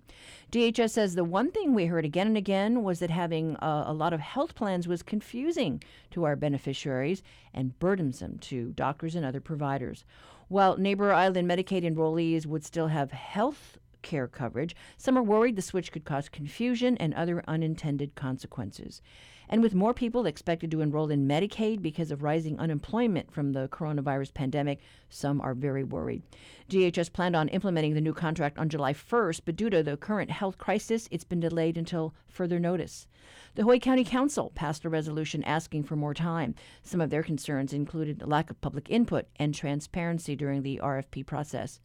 [0.53, 3.93] DHS says the one thing we heard again and again was that having uh, a
[3.93, 9.41] lot of health plans was confusing to our beneficiaries and burdensome to doctors and other
[9.41, 10.05] providers.
[10.47, 15.63] While Neighbor Island Medicaid enrollees would still have health care coverage, some are worried the
[15.63, 19.03] switch could cause confusion and other unintended consequences.
[19.49, 23.69] And with more people expected to enroll in Medicaid because of rising unemployment from the
[23.69, 26.23] coronavirus pandemic, some are very worried.
[26.69, 30.31] DHS planned on implementing the new contract on July 1st, but due to the current
[30.31, 33.07] health crisis, it's been delayed until further notice.
[33.55, 36.55] The Hawaii County Council passed a resolution asking for more time.
[36.83, 41.25] Some of their concerns included the lack of public input and transparency during the RFP
[41.25, 41.81] process.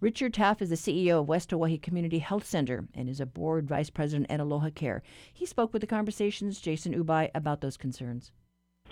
[0.00, 3.68] Richard Taaffe is the CEO of West Hawaii Community Health Center and is a board
[3.68, 5.02] vice president at Aloha Care.
[5.30, 8.32] He spoke with the conversations Jason Ubay about those concerns.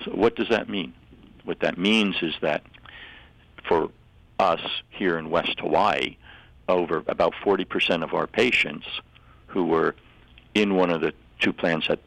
[0.05, 0.93] So, what does that mean?
[1.45, 2.63] What that means is that
[3.67, 3.89] for
[4.39, 6.19] us here in West Hawaii,
[6.69, 8.87] over about 40% of our patients
[9.47, 9.95] who were
[10.55, 12.01] in one of the two plans that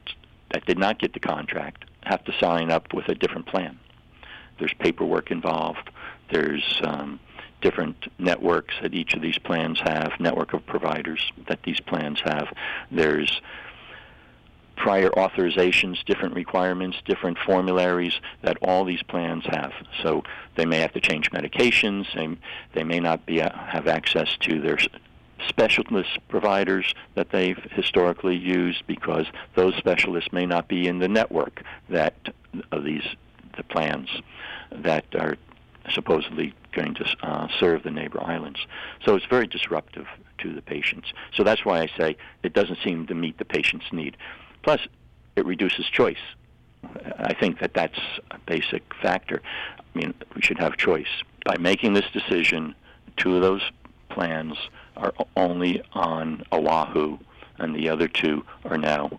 [0.52, 3.80] that did not get the contract have to sign up with a different plan.
[4.60, 5.90] There's paperwork involved.
[6.32, 7.20] There's um,
[7.62, 12.48] different networks that each of these plans have, network of providers that these plans have.
[12.90, 13.42] There's
[14.76, 19.72] prior authorizations, different requirements, different formularies that all these plans have.
[20.02, 20.24] So
[20.56, 22.08] they may have to change medications.
[22.16, 22.36] They,
[22.74, 24.80] they may not be have access to their
[25.48, 31.64] specialist providers that they've historically used because those specialists may not be in the network
[31.90, 32.16] that
[32.72, 33.04] of these
[33.58, 34.10] the plans
[34.72, 35.38] that are
[35.90, 38.60] supposedly going to uh, serve the neighbor islands.
[39.06, 40.08] So it's very disruptive
[40.40, 41.14] to the patients.
[41.34, 44.18] So that's why I say it doesn't seem to meet the patient's need.
[44.64, 44.82] Plus,
[45.36, 46.18] it reduces choice.
[47.18, 48.00] I think that that's
[48.32, 49.42] a basic factor.
[49.78, 51.24] I mean, we should have choice.
[51.46, 52.76] By making this decision,
[53.18, 53.62] two of those
[54.10, 54.58] plans
[54.98, 57.18] are only on Oahu,
[57.58, 59.10] and the other two are now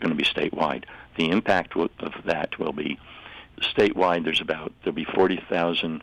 [0.00, 0.84] going to be statewide.
[1.16, 2.98] The impact of that will be
[3.60, 4.24] statewide.
[4.24, 6.02] There's about there'll be 40,000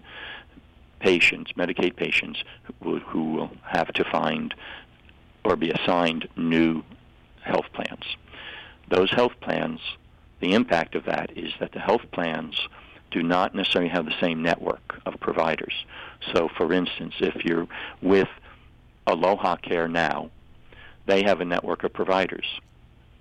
[1.00, 2.44] patients, Medicaid patients,
[2.82, 4.54] who, who will have to find
[5.44, 6.84] or be assigned new
[7.42, 8.04] health plans.
[8.90, 9.80] Those health plans,
[10.40, 12.68] the impact of that is that the health plans
[13.12, 15.86] do not necessarily have the same network of providers.
[16.34, 17.68] So, for instance, if you're
[18.02, 18.28] with
[19.06, 20.30] Aloha Care now,
[21.06, 22.46] they have a network of providers.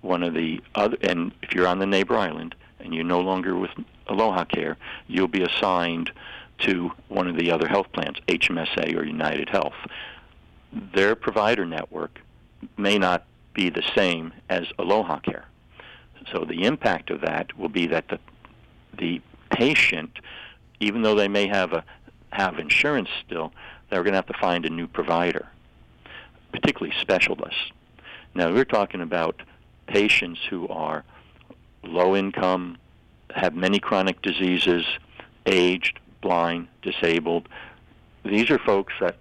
[0.01, 3.55] One of the other, and if you're on the neighbor island and you're no longer
[3.55, 3.71] with
[4.07, 6.11] Aloha Care, you'll be assigned
[6.59, 9.75] to one of the other health plans, HMSA or United Health.
[10.93, 12.19] Their provider network
[12.77, 15.45] may not be the same as Aloha Care.
[16.31, 18.19] So the impact of that will be that the
[18.97, 20.19] the patient,
[20.79, 21.83] even though they may have a
[22.31, 23.53] have insurance still,
[23.89, 25.47] they're going to have to find a new provider,
[26.51, 27.71] particularly specialists.
[28.35, 29.41] Now we're talking about
[29.87, 31.05] patients who are
[31.83, 32.77] low income,
[33.33, 34.85] have many chronic diseases,
[35.45, 37.47] aged, blind, disabled.
[38.23, 39.15] These are folks that,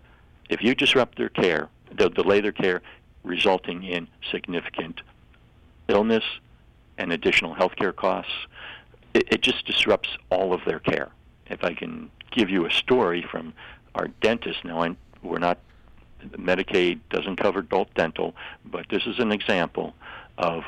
[0.48, 2.82] if you disrupt their care, they'll delay their care,
[3.22, 5.02] resulting in significant
[5.88, 6.24] illness
[6.98, 8.32] and additional health care costs.
[9.14, 11.10] It, it just disrupts all of their care.
[11.48, 13.52] If I can give you a story from
[13.94, 15.58] our dentist, now we're not
[16.24, 19.94] Medicaid doesn't cover adult dental, but this is an example
[20.38, 20.64] of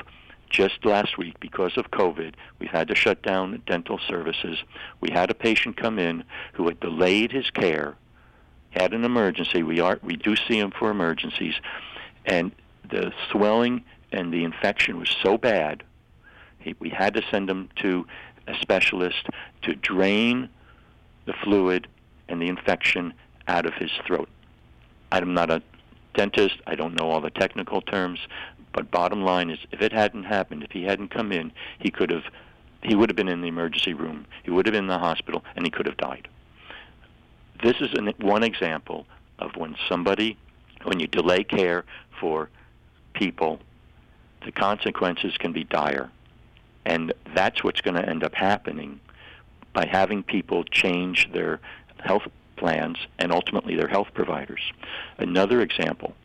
[0.49, 4.57] just last week, because of COVID, we've had to shut down dental services.
[5.01, 7.95] We had a patient come in who had delayed his care,
[8.71, 9.63] had an emergency.
[9.63, 11.55] We are we do see him for emergencies,
[12.25, 12.51] and
[12.89, 15.83] the swelling and the infection was so bad,
[16.59, 18.05] he, we had to send him to
[18.47, 19.27] a specialist
[19.61, 20.49] to drain
[21.25, 21.87] the fluid
[22.27, 23.13] and the infection
[23.47, 24.29] out of his throat.
[25.11, 25.61] I'm not a
[26.13, 26.55] dentist.
[26.67, 28.19] I don't know all the technical terms,
[28.79, 32.09] but bottom line is, if it hadn't happened, if he hadn't come in, he could
[32.09, 32.23] have,
[32.81, 34.25] he would have been in the emergency room.
[34.43, 36.29] He would have been in the hospital, and he could have died.
[37.61, 39.05] This is an, one example
[39.37, 40.37] of when somebody,
[40.83, 41.83] when you delay care
[42.21, 42.49] for
[43.11, 43.59] people,
[44.45, 46.09] the consequences can be dire,
[46.85, 49.01] and that's what's going to end up happening
[49.73, 51.59] by having people change their
[51.99, 54.71] health plans and ultimately their health providers.
[55.17, 56.15] Another example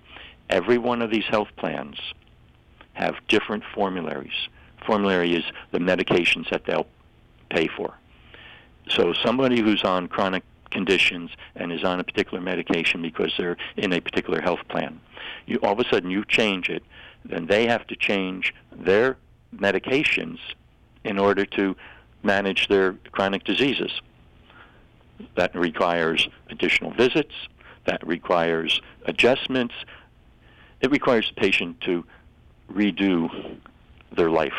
[0.51, 1.99] every one of these health plans
[2.95, 4.49] have different formularies.
[4.87, 6.87] Formulary is the medications that they'll
[7.51, 7.95] pay for.
[8.89, 13.93] So somebody who's on chronic conditions and is on a particular medication because they're in
[13.93, 15.01] a particular health plan,
[15.47, 16.83] you all of a sudden you change it,
[17.25, 19.17] then they have to change their
[19.57, 20.39] medications
[21.05, 21.77] in order to
[22.23, 24.01] manage their chronic diseases.
[25.37, 27.35] That requires additional visits,
[27.87, 29.75] that requires adjustments,
[30.81, 32.05] it requires the patient to
[32.73, 33.59] redo
[34.17, 34.55] their life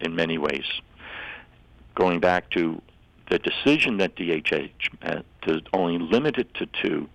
[0.00, 0.64] in many ways.
[1.94, 2.80] Going back to
[3.30, 4.70] the decision that DHH
[5.00, 7.08] had uh, to only limit it to two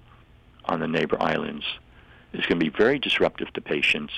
[0.66, 1.66] on the neighbor islands
[2.34, 4.14] is going to be very disruptive to patients.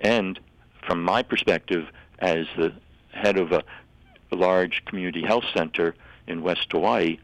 [0.00, 0.38] And
[0.86, 1.88] from my perspective,
[2.18, 2.72] as the
[3.12, 3.62] head of a
[4.30, 5.94] large community health center
[6.26, 7.18] in West Hawaii,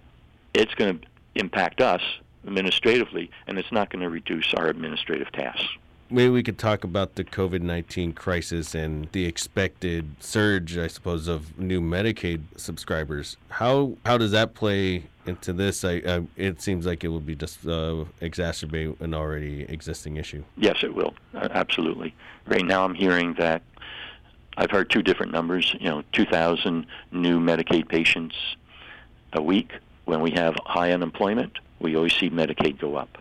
[0.55, 2.03] it's going to impact us
[2.47, 5.69] administratively, and it's not going to reduce our administrative tasks.
[6.09, 11.27] Maybe we could talk about the COVID 19 crisis and the expected surge, I suppose,
[11.27, 13.37] of new Medicaid subscribers.
[13.49, 15.85] How how does that play into this?
[15.85, 20.45] I, I it seems like it will be just uh, exacerbate an already existing issue.
[20.57, 21.15] Yes, it will.
[21.35, 22.15] Uh, absolutely.
[22.47, 23.63] Right now, I'm hearing that
[24.57, 25.75] I've heard two different numbers.
[25.81, 28.37] You know, 2,000 new Medicaid patients
[29.33, 29.73] a week.
[30.05, 33.19] When we have high unemployment, we always see Medicaid go up.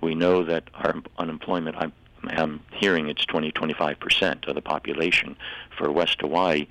[0.00, 1.76] We know that our unemployment,
[2.24, 5.36] I'm hearing it's 20, 25 percent of the population.
[5.76, 6.66] For West Hawaii,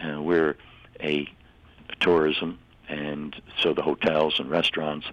[0.00, 0.56] uh, we're
[1.00, 1.28] a
[2.00, 5.06] tourism, and so the hotels and restaurants,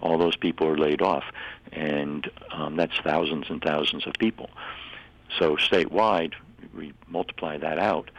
[0.00, 1.24] all those people are laid off,
[1.72, 4.50] and um, that's thousands and thousands of people.
[5.38, 6.34] So statewide,
[6.74, 8.10] we multiply that out.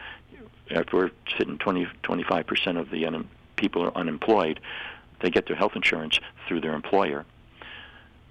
[0.68, 4.60] If we're sitting 20, 25 percent of the un- people are unemployed,
[5.20, 7.24] they get their health insurance through their employer.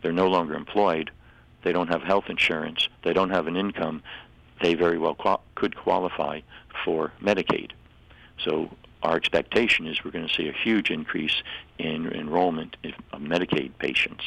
[0.02, 1.12] They're no longer employed
[1.68, 4.02] they don't have health insurance, they don't have an income,
[4.62, 6.40] they very well qual- could qualify
[6.86, 7.72] for Medicaid.
[8.42, 8.70] So
[9.04, 11.44] our expectation is we're going to see a huge increase
[11.78, 12.78] in enrollment
[13.12, 14.24] of Medicaid patients.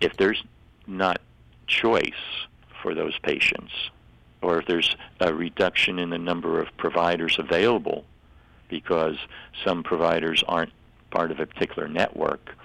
[0.00, 0.42] If there's
[0.88, 1.20] not
[1.68, 2.24] choice
[2.82, 3.72] for those patients,
[4.42, 8.04] or if there's a reduction in the number of providers available
[8.68, 9.18] because
[9.64, 10.72] some providers aren't
[11.12, 12.57] part of a particular network,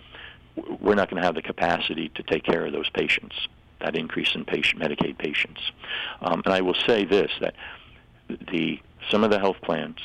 [0.56, 3.36] we're not going to have the capacity to take care of those patients,
[3.80, 5.72] that increase in patient Medicaid patients.
[6.22, 7.56] Um, and I will say this, that
[8.52, 8.80] the
[9.10, 9.98] some of the health plans,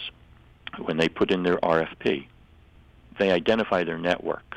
[0.85, 2.27] when they put in their RFP,
[3.19, 4.57] they identify their network,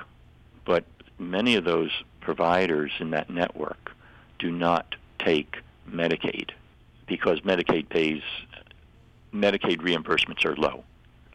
[0.65, 0.83] but
[1.19, 3.91] many of those providers in that network
[4.39, 5.57] do not take
[5.89, 6.51] Medicaid
[7.07, 8.21] because Medicaid pays
[9.33, 10.83] Medicaid reimbursements are low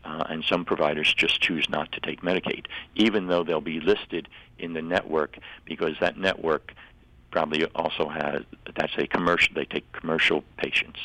[0.07, 4.29] uh, and some providers just choose not to take Medicaid, even though they'll be listed
[4.59, 6.73] in the network because that network
[7.31, 8.43] probably also has
[8.77, 9.55] that's a commercial.
[9.55, 11.01] They take commercial patients.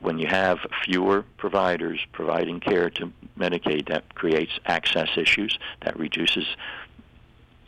[0.00, 5.58] When you have fewer providers providing care to Medicaid, that creates access issues.
[5.82, 6.44] That reduces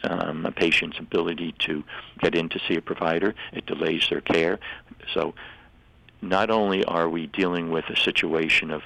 [0.04, 1.82] um, a patient's ability to
[2.20, 3.34] get in to see a provider.
[3.52, 4.58] It delays their care.
[5.14, 5.34] So,
[6.20, 8.82] not only are we dealing with a situation of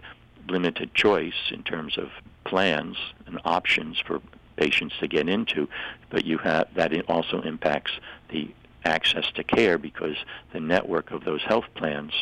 [0.49, 2.11] limited choice in terms of
[2.45, 4.21] plans and options for
[4.57, 5.69] patients to get into,
[6.11, 7.93] but you have that also impacts
[8.29, 8.51] the
[8.85, 10.17] access to care because
[10.53, 12.13] the network of those health plans,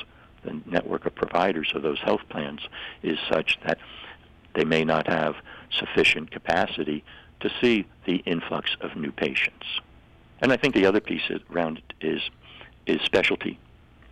[0.44, 2.60] the network of providers of those health plans,
[3.02, 3.78] is such that
[4.54, 5.36] they may not have
[5.70, 7.04] sufficient capacity
[7.40, 9.66] to see the influx of new patients.
[10.40, 12.22] And I think the other piece around it is
[12.86, 13.58] is specialty.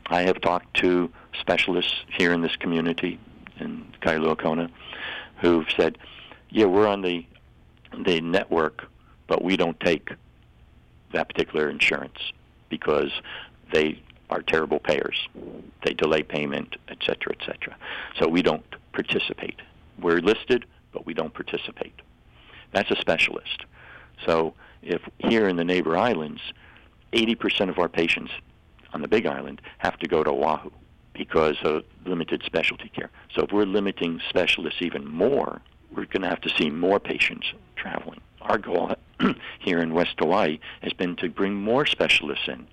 [0.09, 3.19] I have talked to specialists here in this community
[3.61, 4.69] in Kailua Kona
[5.41, 5.99] who've said,
[6.51, 7.27] "Yeah, we're on the
[8.05, 8.89] the network,
[9.27, 10.13] but we don't take
[11.13, 12.19] that particular insurance
[12.69, 13.11] because
[13.73, 15.29] they are terrible payers.
[15.85, 17.77] They delay payment, et cetera, et cetera.
[18.19, 19.61] So we don't participate.
[20.01, 21.95] We're listed, but we don't participate.
[22.73, 23.65] That's a specialist.
[24.27, 26.41] So if here in the neighbor islands,
[27.13, 28.33] 80% of our patients
[28.93, 30.71] on the Big Island have to go to Oahu
[31.17, 33.11] because of limited specialty care.
[33.35, 35.61] So if we're limiting specialists even more,
[35.91, 37.47] we're going to have to see more patients
[37.77, 38.21] traveling.
[38.43, 38.95] Our goal
[39.59, 42.67] here in West Hawaii has been to bring more specialists in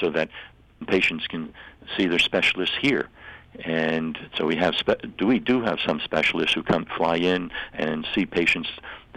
[0.00, 0.28] so that
[0.86, 1.54] patients can
[1.96, 3.08] see their specialists here.
[3.64, 7.52] And so we have spe- do we do have some specialists who come fly in
[7.72, 8.68] and see patients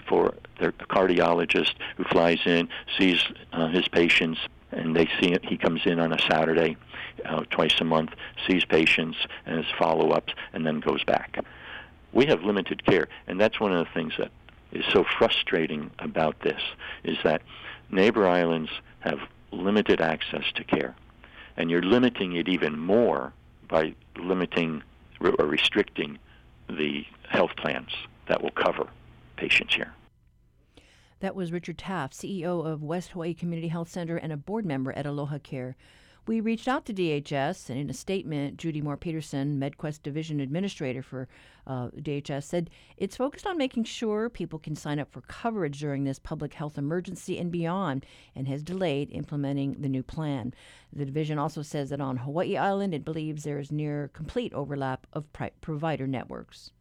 [0.07, 4.39] for their cardiologist who flies in sees uh, his patients
[4.77, 5.43] and they see it.
[5.43, 6.77] He comes in on a Saturday,
[7.25, 8.11] uh, twice a month,
[8.47, 11.43] sees patients and his follow-ups, and then goes back.
[12.13, 14.31] We have limited care, and that's one of the things that
[14.71, 16.61] is so frustrating about this
[17.03, 17.41] is that
[17.89, 18.69] neighbor islands
[18.99, 19.19] have
[19.51, 20.95] limited access to care,
[21.57, 23.33] And you're limiting it even more
[23.67, 24.83] by limiting
[25.19, 26.19] or restricting
[26.69, 27.89] the health plans
[28.27, 28.87] that will cover
[29.35, 29.91] patients here.
[31.19, 34.91] That was Richard Taaffe, CEO of West Hawaii Community Health Center and a board member
[34.91, 35.75] at Aloha Care.
[36.27, 41.01] We reached out to DHS, and in a statement, Judy Mohr Peterson, MedQuest Division Administrator
[41.01, 41.29] for
[41.65, 46.03] uh, DHS, said it's focused on making sure people can sign up for coverage during
[46.03, 48.05] this public health emergency and beyond,
[48.35, 50.53] and has delayed implementing the new plan.
[50.91, 55.07] The division also says that on Hawaii Island, it believes there is near complete overlap
[55.13, 56.71] of pri- provider networks.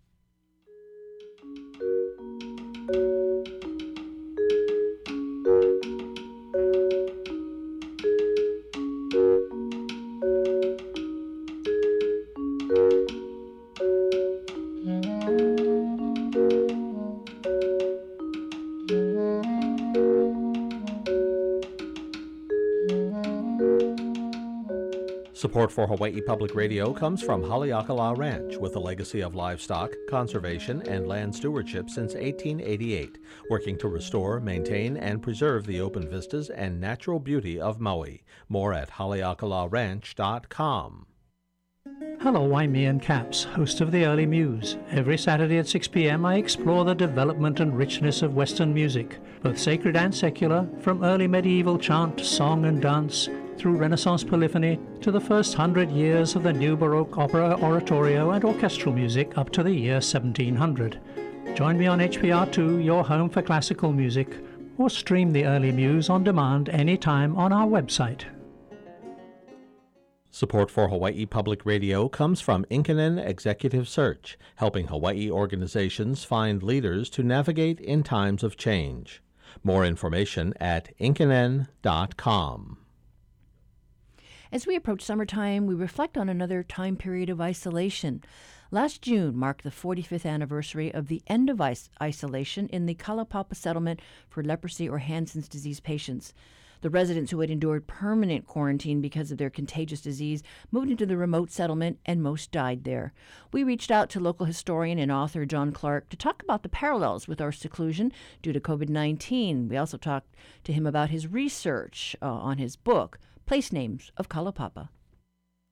[25.67, 30.81] Support for Hawaii Public Radio comes from Haleakala Ranch, with a legacy of livestock, conservation,
[30.83, 33.19] and land stewardship since 1888,
[33.51, 38.23] working to restore, maintain, and preserve the open vistas and natural beauty of Maui.
[38.49, 41.07] More at haleakalaranch.com.
[42.21, 44.77] Hello, I'm Ian Capps, host of The Early Muse.
[44.93, 49.59] Every Saturday at 6 p.m., I explore the development and richness of Western music, both
[49.59, 53.29] sacred and secular, from early medieval chant, song, and dance,
[53.59, 58.45] through Renaissance polyphony to the first hundred years of the new Baroque opera, oratorio, and
[58.45, 61.01] orchestral music up to the year 1700.
[61.55, 64.29] Join me on HPR2, your home for classical music,
[64.79, 68.25] or stream The Early Muse on demand anytime on our website.
[70.31, 77.09] Support for Hawaii Public Radio comes from Inkinen Executive Search, helping Hawaii organizations find leaders
[77.11, 79.23] to navigate in times of change.
[79.65, 82.77] More information at inkinen.com.
[84.57, 88.25] As we approach summertime, we reflect on another time period of isolation.
[88.71, 93.55] Last June marked the 45th anniversary of the end of is- isolation in the Kalaupapa
[93.55, 94.01] settlement
[94.31, 96.33] for leprosy or Hansen's disease patients.
[96.81, 100.43] The residents who had endured permanent quarantine because of their contagious disease
[100.73, 103.13] moved into the remote settlement, and most died there.
[103.53, 107.29] We reached out to local historian and author John Clark to talk about the parallels
[107.29, 109.69] with our seclusion due to COVID 19.
[109.69, 110.35] We also talked
[110.65, 114.89] to him about his research uh, on his book, Place Names of Kalaupapa.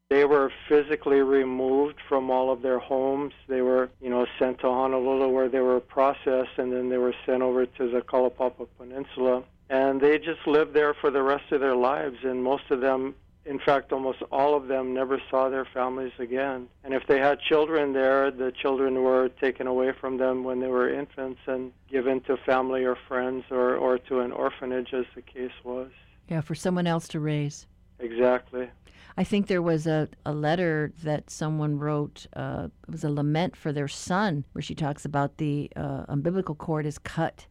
[0.08, 3.32] They were physically removed from all of their homes.
[3.48, 7.14] They were, you know, sent to Honolulu where they were processed, and then they were
[7.26, 9.42] sent over to the Kalaupapa Peninsula.
[9.70, 12.18] And they just lived there for the rest of their lives.
[12.22, 16.68] And most of them, in fact, almost all of them, never saw their families again.
[16.84, 20.68] And if they had children there, the children were taken away from them when they
[20.68, 25.22] were infants and given to family or friends or, or to an orphanage, as the
[25.22, 25.90] case was.
[26.28, 27.66] Yeah, for someone else to raise.
[27.98, 28.70] Exactly.
[29.16, 32.26] I think there was a, a letter that someone wrote.
[32.34, 36.54] Uh, it was a lament for their son, where she talks about the uh, umbilical
[36.54, 37.46] cord is cut.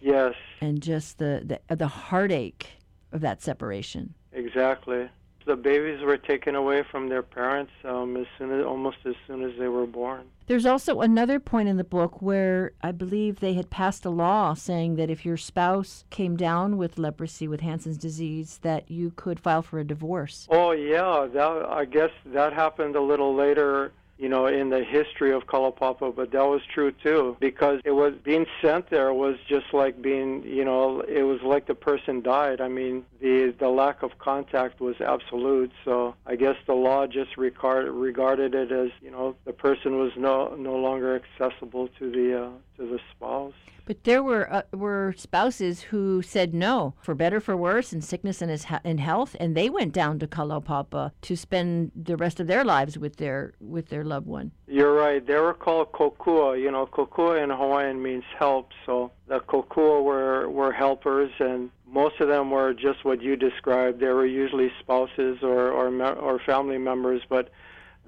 [0.00, 0.34] Yes.
[0.60, 2.68] And just the, the the heartache
[3.12, 4.14] of that separation.
[4.32, 5.08] Exactly.
[5.46, 9.42] The babies were taken away from their parents um, as soon as almost as soon
[9.42, 10.26] as they were born.
[10.46, 14.54] There's also another point in the book where I believe they had passed a law
[14.54, 19.40] saying that if your spouse came down with leprosy with Hansen's disease, that you could
[19.40, 20.46] file for a divorce.
[20.50, 25.32] Oh yeah, that I guess that happened a little later you know, in the history
[25.32, 29.66] of Kalaupapa, but that was true too because it was being sent there was just
[29.72, 32.60] like being, you know, it was like the person died.
[32.60, 35.72] I mean, the the lack of contact was absolute.
[35.84, 40.12] So I guess the law just regard, regarded it as, you know, the person was
[40.16, 43.54] no no longer accessible to the uh, to the spouse.
[43.86, 48.40] But there were uh, were spouses who said no, for better for worse, in sickness
[48.40, 52.46] and his in health, and they went down to Kalaupapa to spend the rest of
[52.46, 54.52] their lives with their with their loved one.
[54.66, 55.24] You're right.
[55.26, 56.58] They were called kokua.
[56.58, 58.70] You know, kokua in Hawaiian means help.
[58.86, 64.00] So the kokua were were helpers, and most of them were just what you described.
[64.00, 67.50] They were usually spouses or or, or family members, but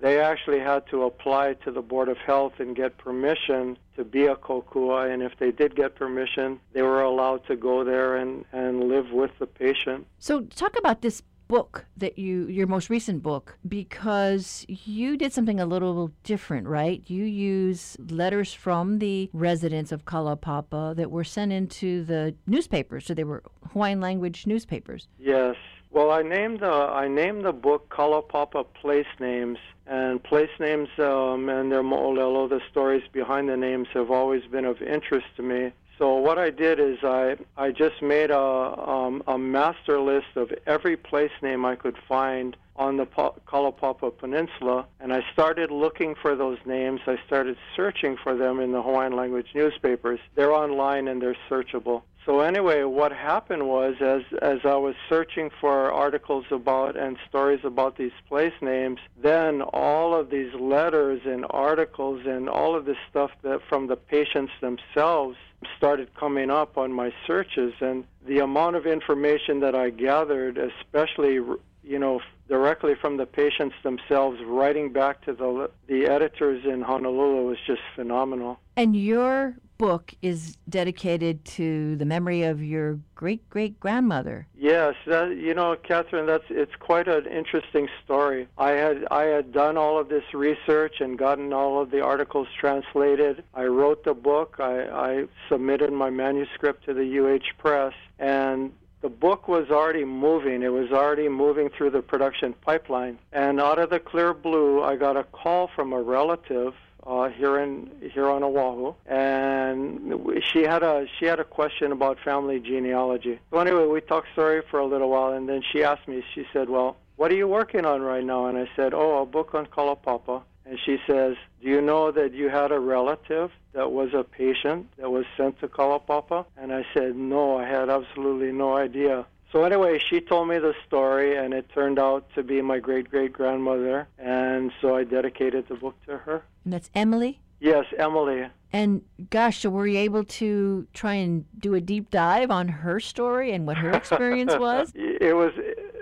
[0.00, 4.26] they actually had to apply to the Board of Health and get permission to be
[4.26, 5.12] a kokua.
[5.12, 9.10] And if they did get permission, they were allowed to go there and, and live
[9.10, 10.06] with the patient.
[10.18, 15.60] So, talk about this book that you, your most recent book, because you did something
[15.60, 17.02] a little different, right?
[17.06, 23.06] You use letters from the residents of Kalaupapa that were sent into the newspapers.
[23.06, 23.42] So, they were
[23.72, 25.08] Hawaiian language newspapers.
[25.18, 25.56] Yes.
[25.96, 31.48] Well, I named the I named the book Kalaupapa Place Names, and place names um,
[31.48, 35.72] and their mo'olelo, the stories behind the names, have always been of interest to me.
[35.98, 40.52] So what I did is I I just made a um, a master list of
[40.66, 46.36] every place name I could find on the Kalaupapa Peninsula, and I started looking for
[46.36, 47.00] those names.
[47.06, 50.20] I started searching for them in the Hawaiian language newspapers.
[50.34, 52.02] They're online and they're searchable.
[52.26, 57.60] So anyway, what happened was as as I was searching for articles about and stories
[57.64, 62.98] about these place names, then all of these letters and articles and all of this
[63.08, 65.38] stuff that from the patients themselves
[65.76, 71.34] started coming up on my searches and the amount of information that I gathered, especially
[71.34, 77.46] you know directly from the patients themselves writing back to the the editors in Honolulu
[77.46, 78.58] was just phenomenal.
[78.76, 84.46] And your book is dedicated to the memory of your great great grandmother.
[84.56, 88.48] Yes, that, you know, Catherine, that's it's quite an interesting story.
[88.58, 92.48] I had I had done all of this research and gotten all of the articles
[92.58, 93.44] translated.
[93.54, 94.56] I wrote the book.
[94.58, 98.72] I, I submitted my manuscript to the UH Press, and
[99.02, 100.62] the book was already moving.
[100.62, 103.18] It was already moving through the production pipeline.
[103.32, 106.74] And out of the clear blue, I got a call from a relative
[107.06, 112.18] uh, here in here on Oahu, and she had a she had a question about
[112.24, 113.38] family genealogy.
[113.50, 116.24] So anyway, we talked story for a little while, and then she asked me.
[116.34, 119.26] She said, "Well, what are you working on right now?" And I said, "Oh, a
[119.26, 123.92] book on Kalaupapa." And she says, "Do you know that you had a relative that
[123.92, 128.52] was a patient that was sent to Kalaupapa?" And I said, "No, I had absolutely
[128.52, 132.60] no idea." So anyway, she told me the story, and it turned out to be
[132.62, 136.42] my great great grandmother, and so I dedicated the book to her.
[136.64, 137.40] And that's Emily.
[137.60, 138.46] Yes, Emily.
[138.72, 143.00] And gosh, so were you able to try and do a deep dive on her
[143.00, 144.92] story and what her experience was?
[144.94, 145.52] it was,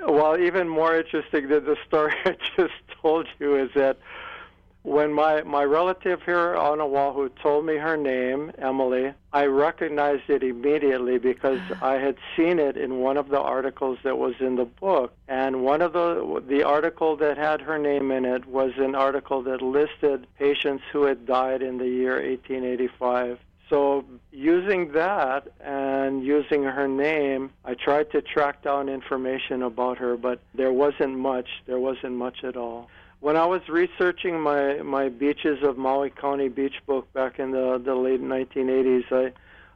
[0.08, 3.98] well, even more interesting than the story I just told you is that
[4.84, 10.42] when my, my relative here on Oahu told me her name, Emily, I recognized it
[10.42, 14.66] immediately because I had seen it in one of the articles that was in the
[14.66, 15.14] book.
[15.26, 19.42] And one of the the article that had her name in it was an article
[19.44, 23.38] that listed patients who had died in the year 1885.
[23.70, 30.18] So, using that and using her name, I tried to track down information about her,
[30.18, 31.48] but there wasn't much.
[31.64, 32.90] There wasn't much at all.
[33.24, 37.80] When I was researching my, my beaches of Maui County beach book back in the,
[37.82, 39.32] the late 1980s, I,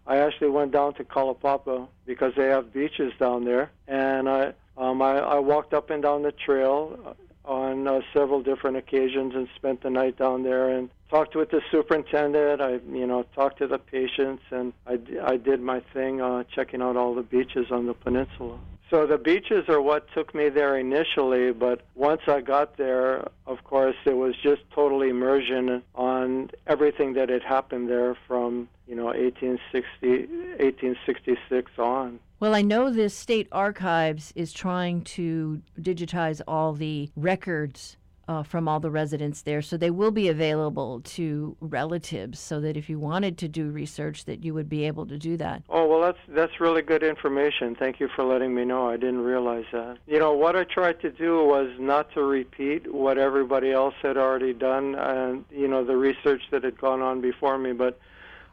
[0.06, 5.00] I actually went down to Kalaupapa because they have beaches down there, and I, um,
[5.00, 9.82] I, I walked up and down the trail on uh, several different occasions and spent
[9.82, 12.60] the night down there and talked with the superintendent.
[12.60, 16.82] I, you know, talked to the patients, and I, I did my thing, uh, checking
[16.82, 18.58] out all the beaches on the peninsula.
[18.90, 23.62] So the beaches are what took me there initially, but once I got there, of
[23.64, 29.06] course, it was just total immersion on everything that had happened there from, you know,
[29.06, 30.08] 1860,
[30.56, 32.18] 1866 on.
[32.40, 37.97] Well, I know the state archives is trying to digitize all the records
[38.28, 39.62] uh, from all the residents there.
[39.62, 44.26] So they will be available to relatives, so that if you wanted to do research,
[44.26, 45.62] that you would be able to do that.
[45.70, 47.74] Oh well, that's that's really good information.
[47.74, 48.88] Thank you for letting me know.
[48.88, 49.98] I didn't realize that.
[50.06, 54.18] You know what I tried to do was not to repeat what everybody else had
[54.18, 57.98] already done, and you know the research that had gone on before me, but.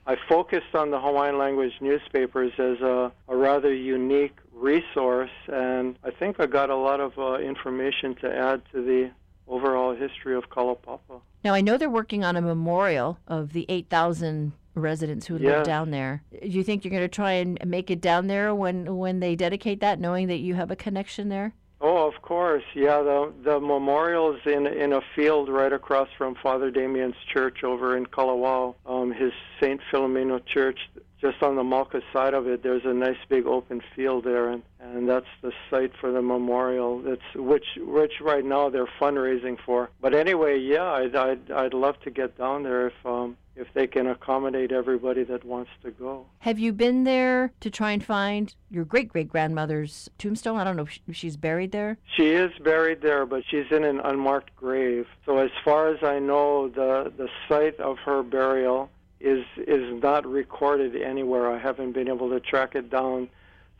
[0.07, 6.11] I focused on the Hawaiian language newspapers as a, a rather unique resource, and I
[6.11, 9.09] think I got a lot of uh, information to add to the
[9.47, 11.21] overall history of Kalaupapa.
[11.43, 15.91] Now, I know they're working on a memorial of the 8,000 residents who live down
[15.91, 16.23] there.
[16.31, 19.35] Do you think you're going to try and make it down there when when they
[19.35, 21.53] dedicate that, knowing that you have a connection there?
[21.81, 22.63] Oh, of course.
[22.73, 27.63] Yeah, the the memorial is in in a field right across from Father Damien's church
[27.63, 28.75] over in Kalawao.
[28.85, 29.31] Um, his
[29.61, 30.79] Saint Philomena Church
[31.25, 34.63] just on the mauka side of it, there's a nice big open field there, and,
[34.79, 36.99] and that's the site for the memorial.
[37.01, 39.89] That's which which right now they're fundraising for.
[40.01, 43.87] But anyway, yeah, I'd I'd, I'd love to get down there if um, if they
[43.87, 46.25] can accommodate everybody that wants to go.
[46.39, 50.59] Have you been there to try and find your great great grandmother's tombstone?
[50.59, 51.97] I don't know if she's buried there.
[52.15, 55.07] She is buried there, but she's in an unmarked grave.
[55.25, 58.89] So as far as I know, the the site of her burial
[59.25, 61.51] is is not recorded anywhere.
[61.51, 63.27] I haven't been able to track it down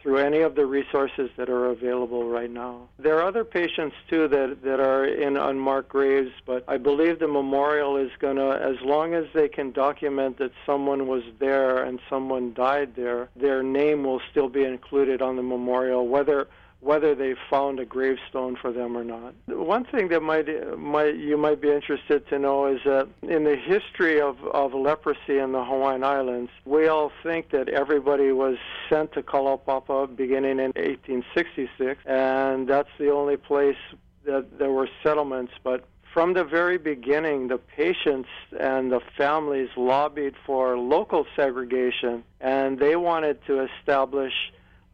[0.02, 2.88] through any of the resources that are available right now.
[3.00, 7.28] There are other patients too that that are in unmarked graves, but I believe the
[7.28, 12.00] memorial is going to as long as they can document that someone was there and
[12.10, 16.48] someone died there, their name will still be included on the memorial whether
[16.86, 19.34] whether they found a gravestone for them or not.
[19.48, 23.56] One thing that might, might you might be interested to know is that in the
[23.56, 28.58] history of, of leprosy in the Hawaiian Islands, we all think that everybody was
[28.88, 33.78] sent to Kalaupapa beginning in 1866, and that's the only place
[34.26, 40.36] that there were settlements, but from the very beginning, the patients and the families lobbied
[40.46, 44.32] for local segregation, and they wanted to establish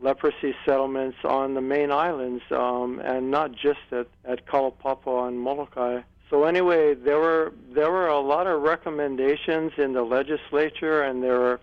[0.01, 6.01] leprosy settlements on the main islands um, and not just at, at Kalaupapa and Molokai.
[6.29, 11.39] So anyway, there were there were a lot of recommendations in the legislature, and there
[11.39, 11.59] were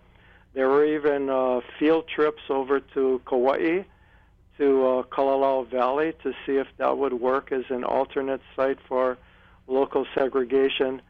[0.53, 3.83] there were even uh, field trips over to Kauai,
[4.57, 9.17] to uh, Kalalau Valley, to see if that would work as an alternate site for
[9.67, 11.01] local segregation.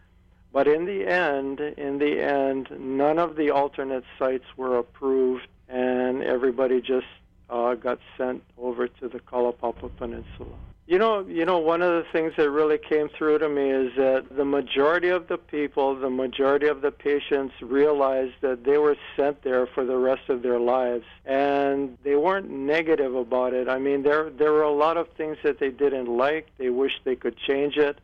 [0.51, 6.23] But in the end, in the end, none of the alternate sites were approved, and
[6.23, 7.05] everybody just
[7.49, 10.55] uh, got sent over to the Kalaupapa Peninsula.
[10.89, 13.95] You know, you know, one of the things that really came through to me is
[13.95, 18.95] that the majority of the people, the majority of the patients realized that they were
[19.15, 23.69] sent there for the rest of their lives, and they weren't negative about it.
[23.69, 26.47] I mean, there there were a lot of things that they didn't like.
[26.57, 27.99] They wished they could change it.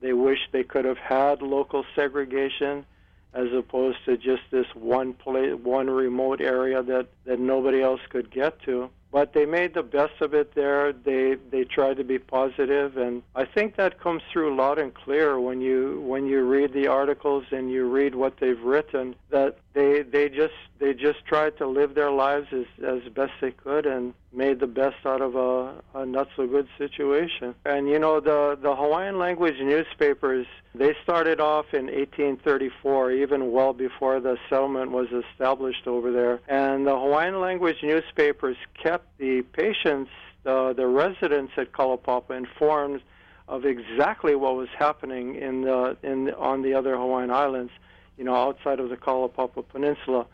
[0.00, 2.86] They wished they could have had local segregation
[3.34, 8.30] as opposed to just this one place, one remote area that, that nobody else could
[8.30, 10.92] get to but they made the best of it there.
[10.92, 15.40] They they tried to be positive, and I think that comes through loud and clear
[15.40, 19.16] when you when you read the articles and you read what they've written.
[19.30, 23.52] That they they just they just tried to live their lives as as best they
[23.52, 27.54] could and made the best out of a, a not so good situation.
[27.64, 33.72] And you know the the Hawaiian language newspapers they started off in 1834, even well
[33.72, 36.40] before the settlement was established over there.
[36.48, 40.10] And the Hawaiian language newspapers kept the patients,
[40.46, 43.02] uh, the residents at Kalaupapa, informed
[43.48, 47.72] of exactly what was happening in the in on the other Hawaiian islands,
[48.20, 50.26] you know, outside of the Kalaupapa Peninsula.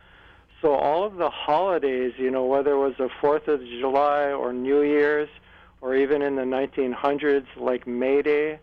[0.61, 4.53] So all of the holidays, you know, whether it was the Fourth of July or
[4.53, 5.29] New Year's,
[5.81, 8.59] or even in the 1900s, like May Day,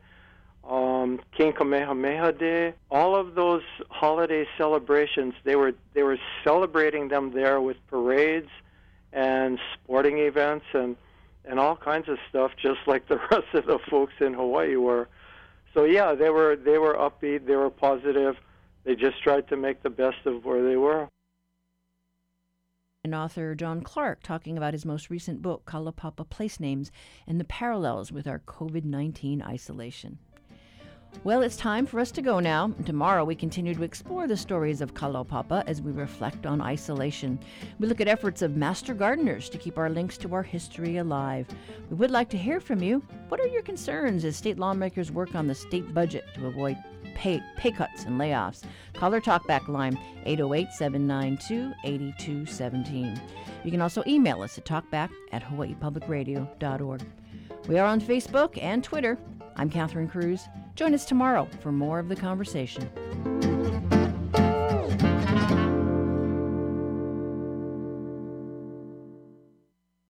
[0.69, 7.31] um, King Kamehameha Day, all of those holiday celebrations, they were they were celebrating them
[7.33, 8.49] there with parades
[9.13, 10.97] and sporting events and
[11.45, 15.07] and all kinds of stuff, just like the rest of the folks in Hawaii were.
[15.73, 18.35] So yeah, they were they were upbeat, they were positive.
[18.83, 21.07] They just tried to make the best of where they were.
[23.05, 26.91] And author John Clark talking about his most recent book, Kalaupapa Place Names,
[27.27, 30.19] and the parallels with our COVID 19 isolation.
[31.23, 32.73] Well, it's time for us to go now.
[32.85, 37.39] Tomorrow we continue to explore the stories of Kalaupapa as we reflect on isolation.
[37.79, 41.47] We look at efforts of master gardeners to keep our links to our history alive.
[41.89, 43.03] We would like to hear from you.
[43.29, 46.77] What are your concerns as state lawmakers work on the state budget to avoid
[47.15, 48.63] pay, pay cuts and layoffs?
[48.93, 53.21] Call our talkback line 808 792 8217.
[53.63, 57.01] You can also email us at talkback at hawaiipublicradio.org.
[57.67, 59.17] We are on Facebook and Twitter.
[59.55, 60.47] I'm Catherine Cruz.
[60.75, 62.89] Join us tomorrow for more of the conversation.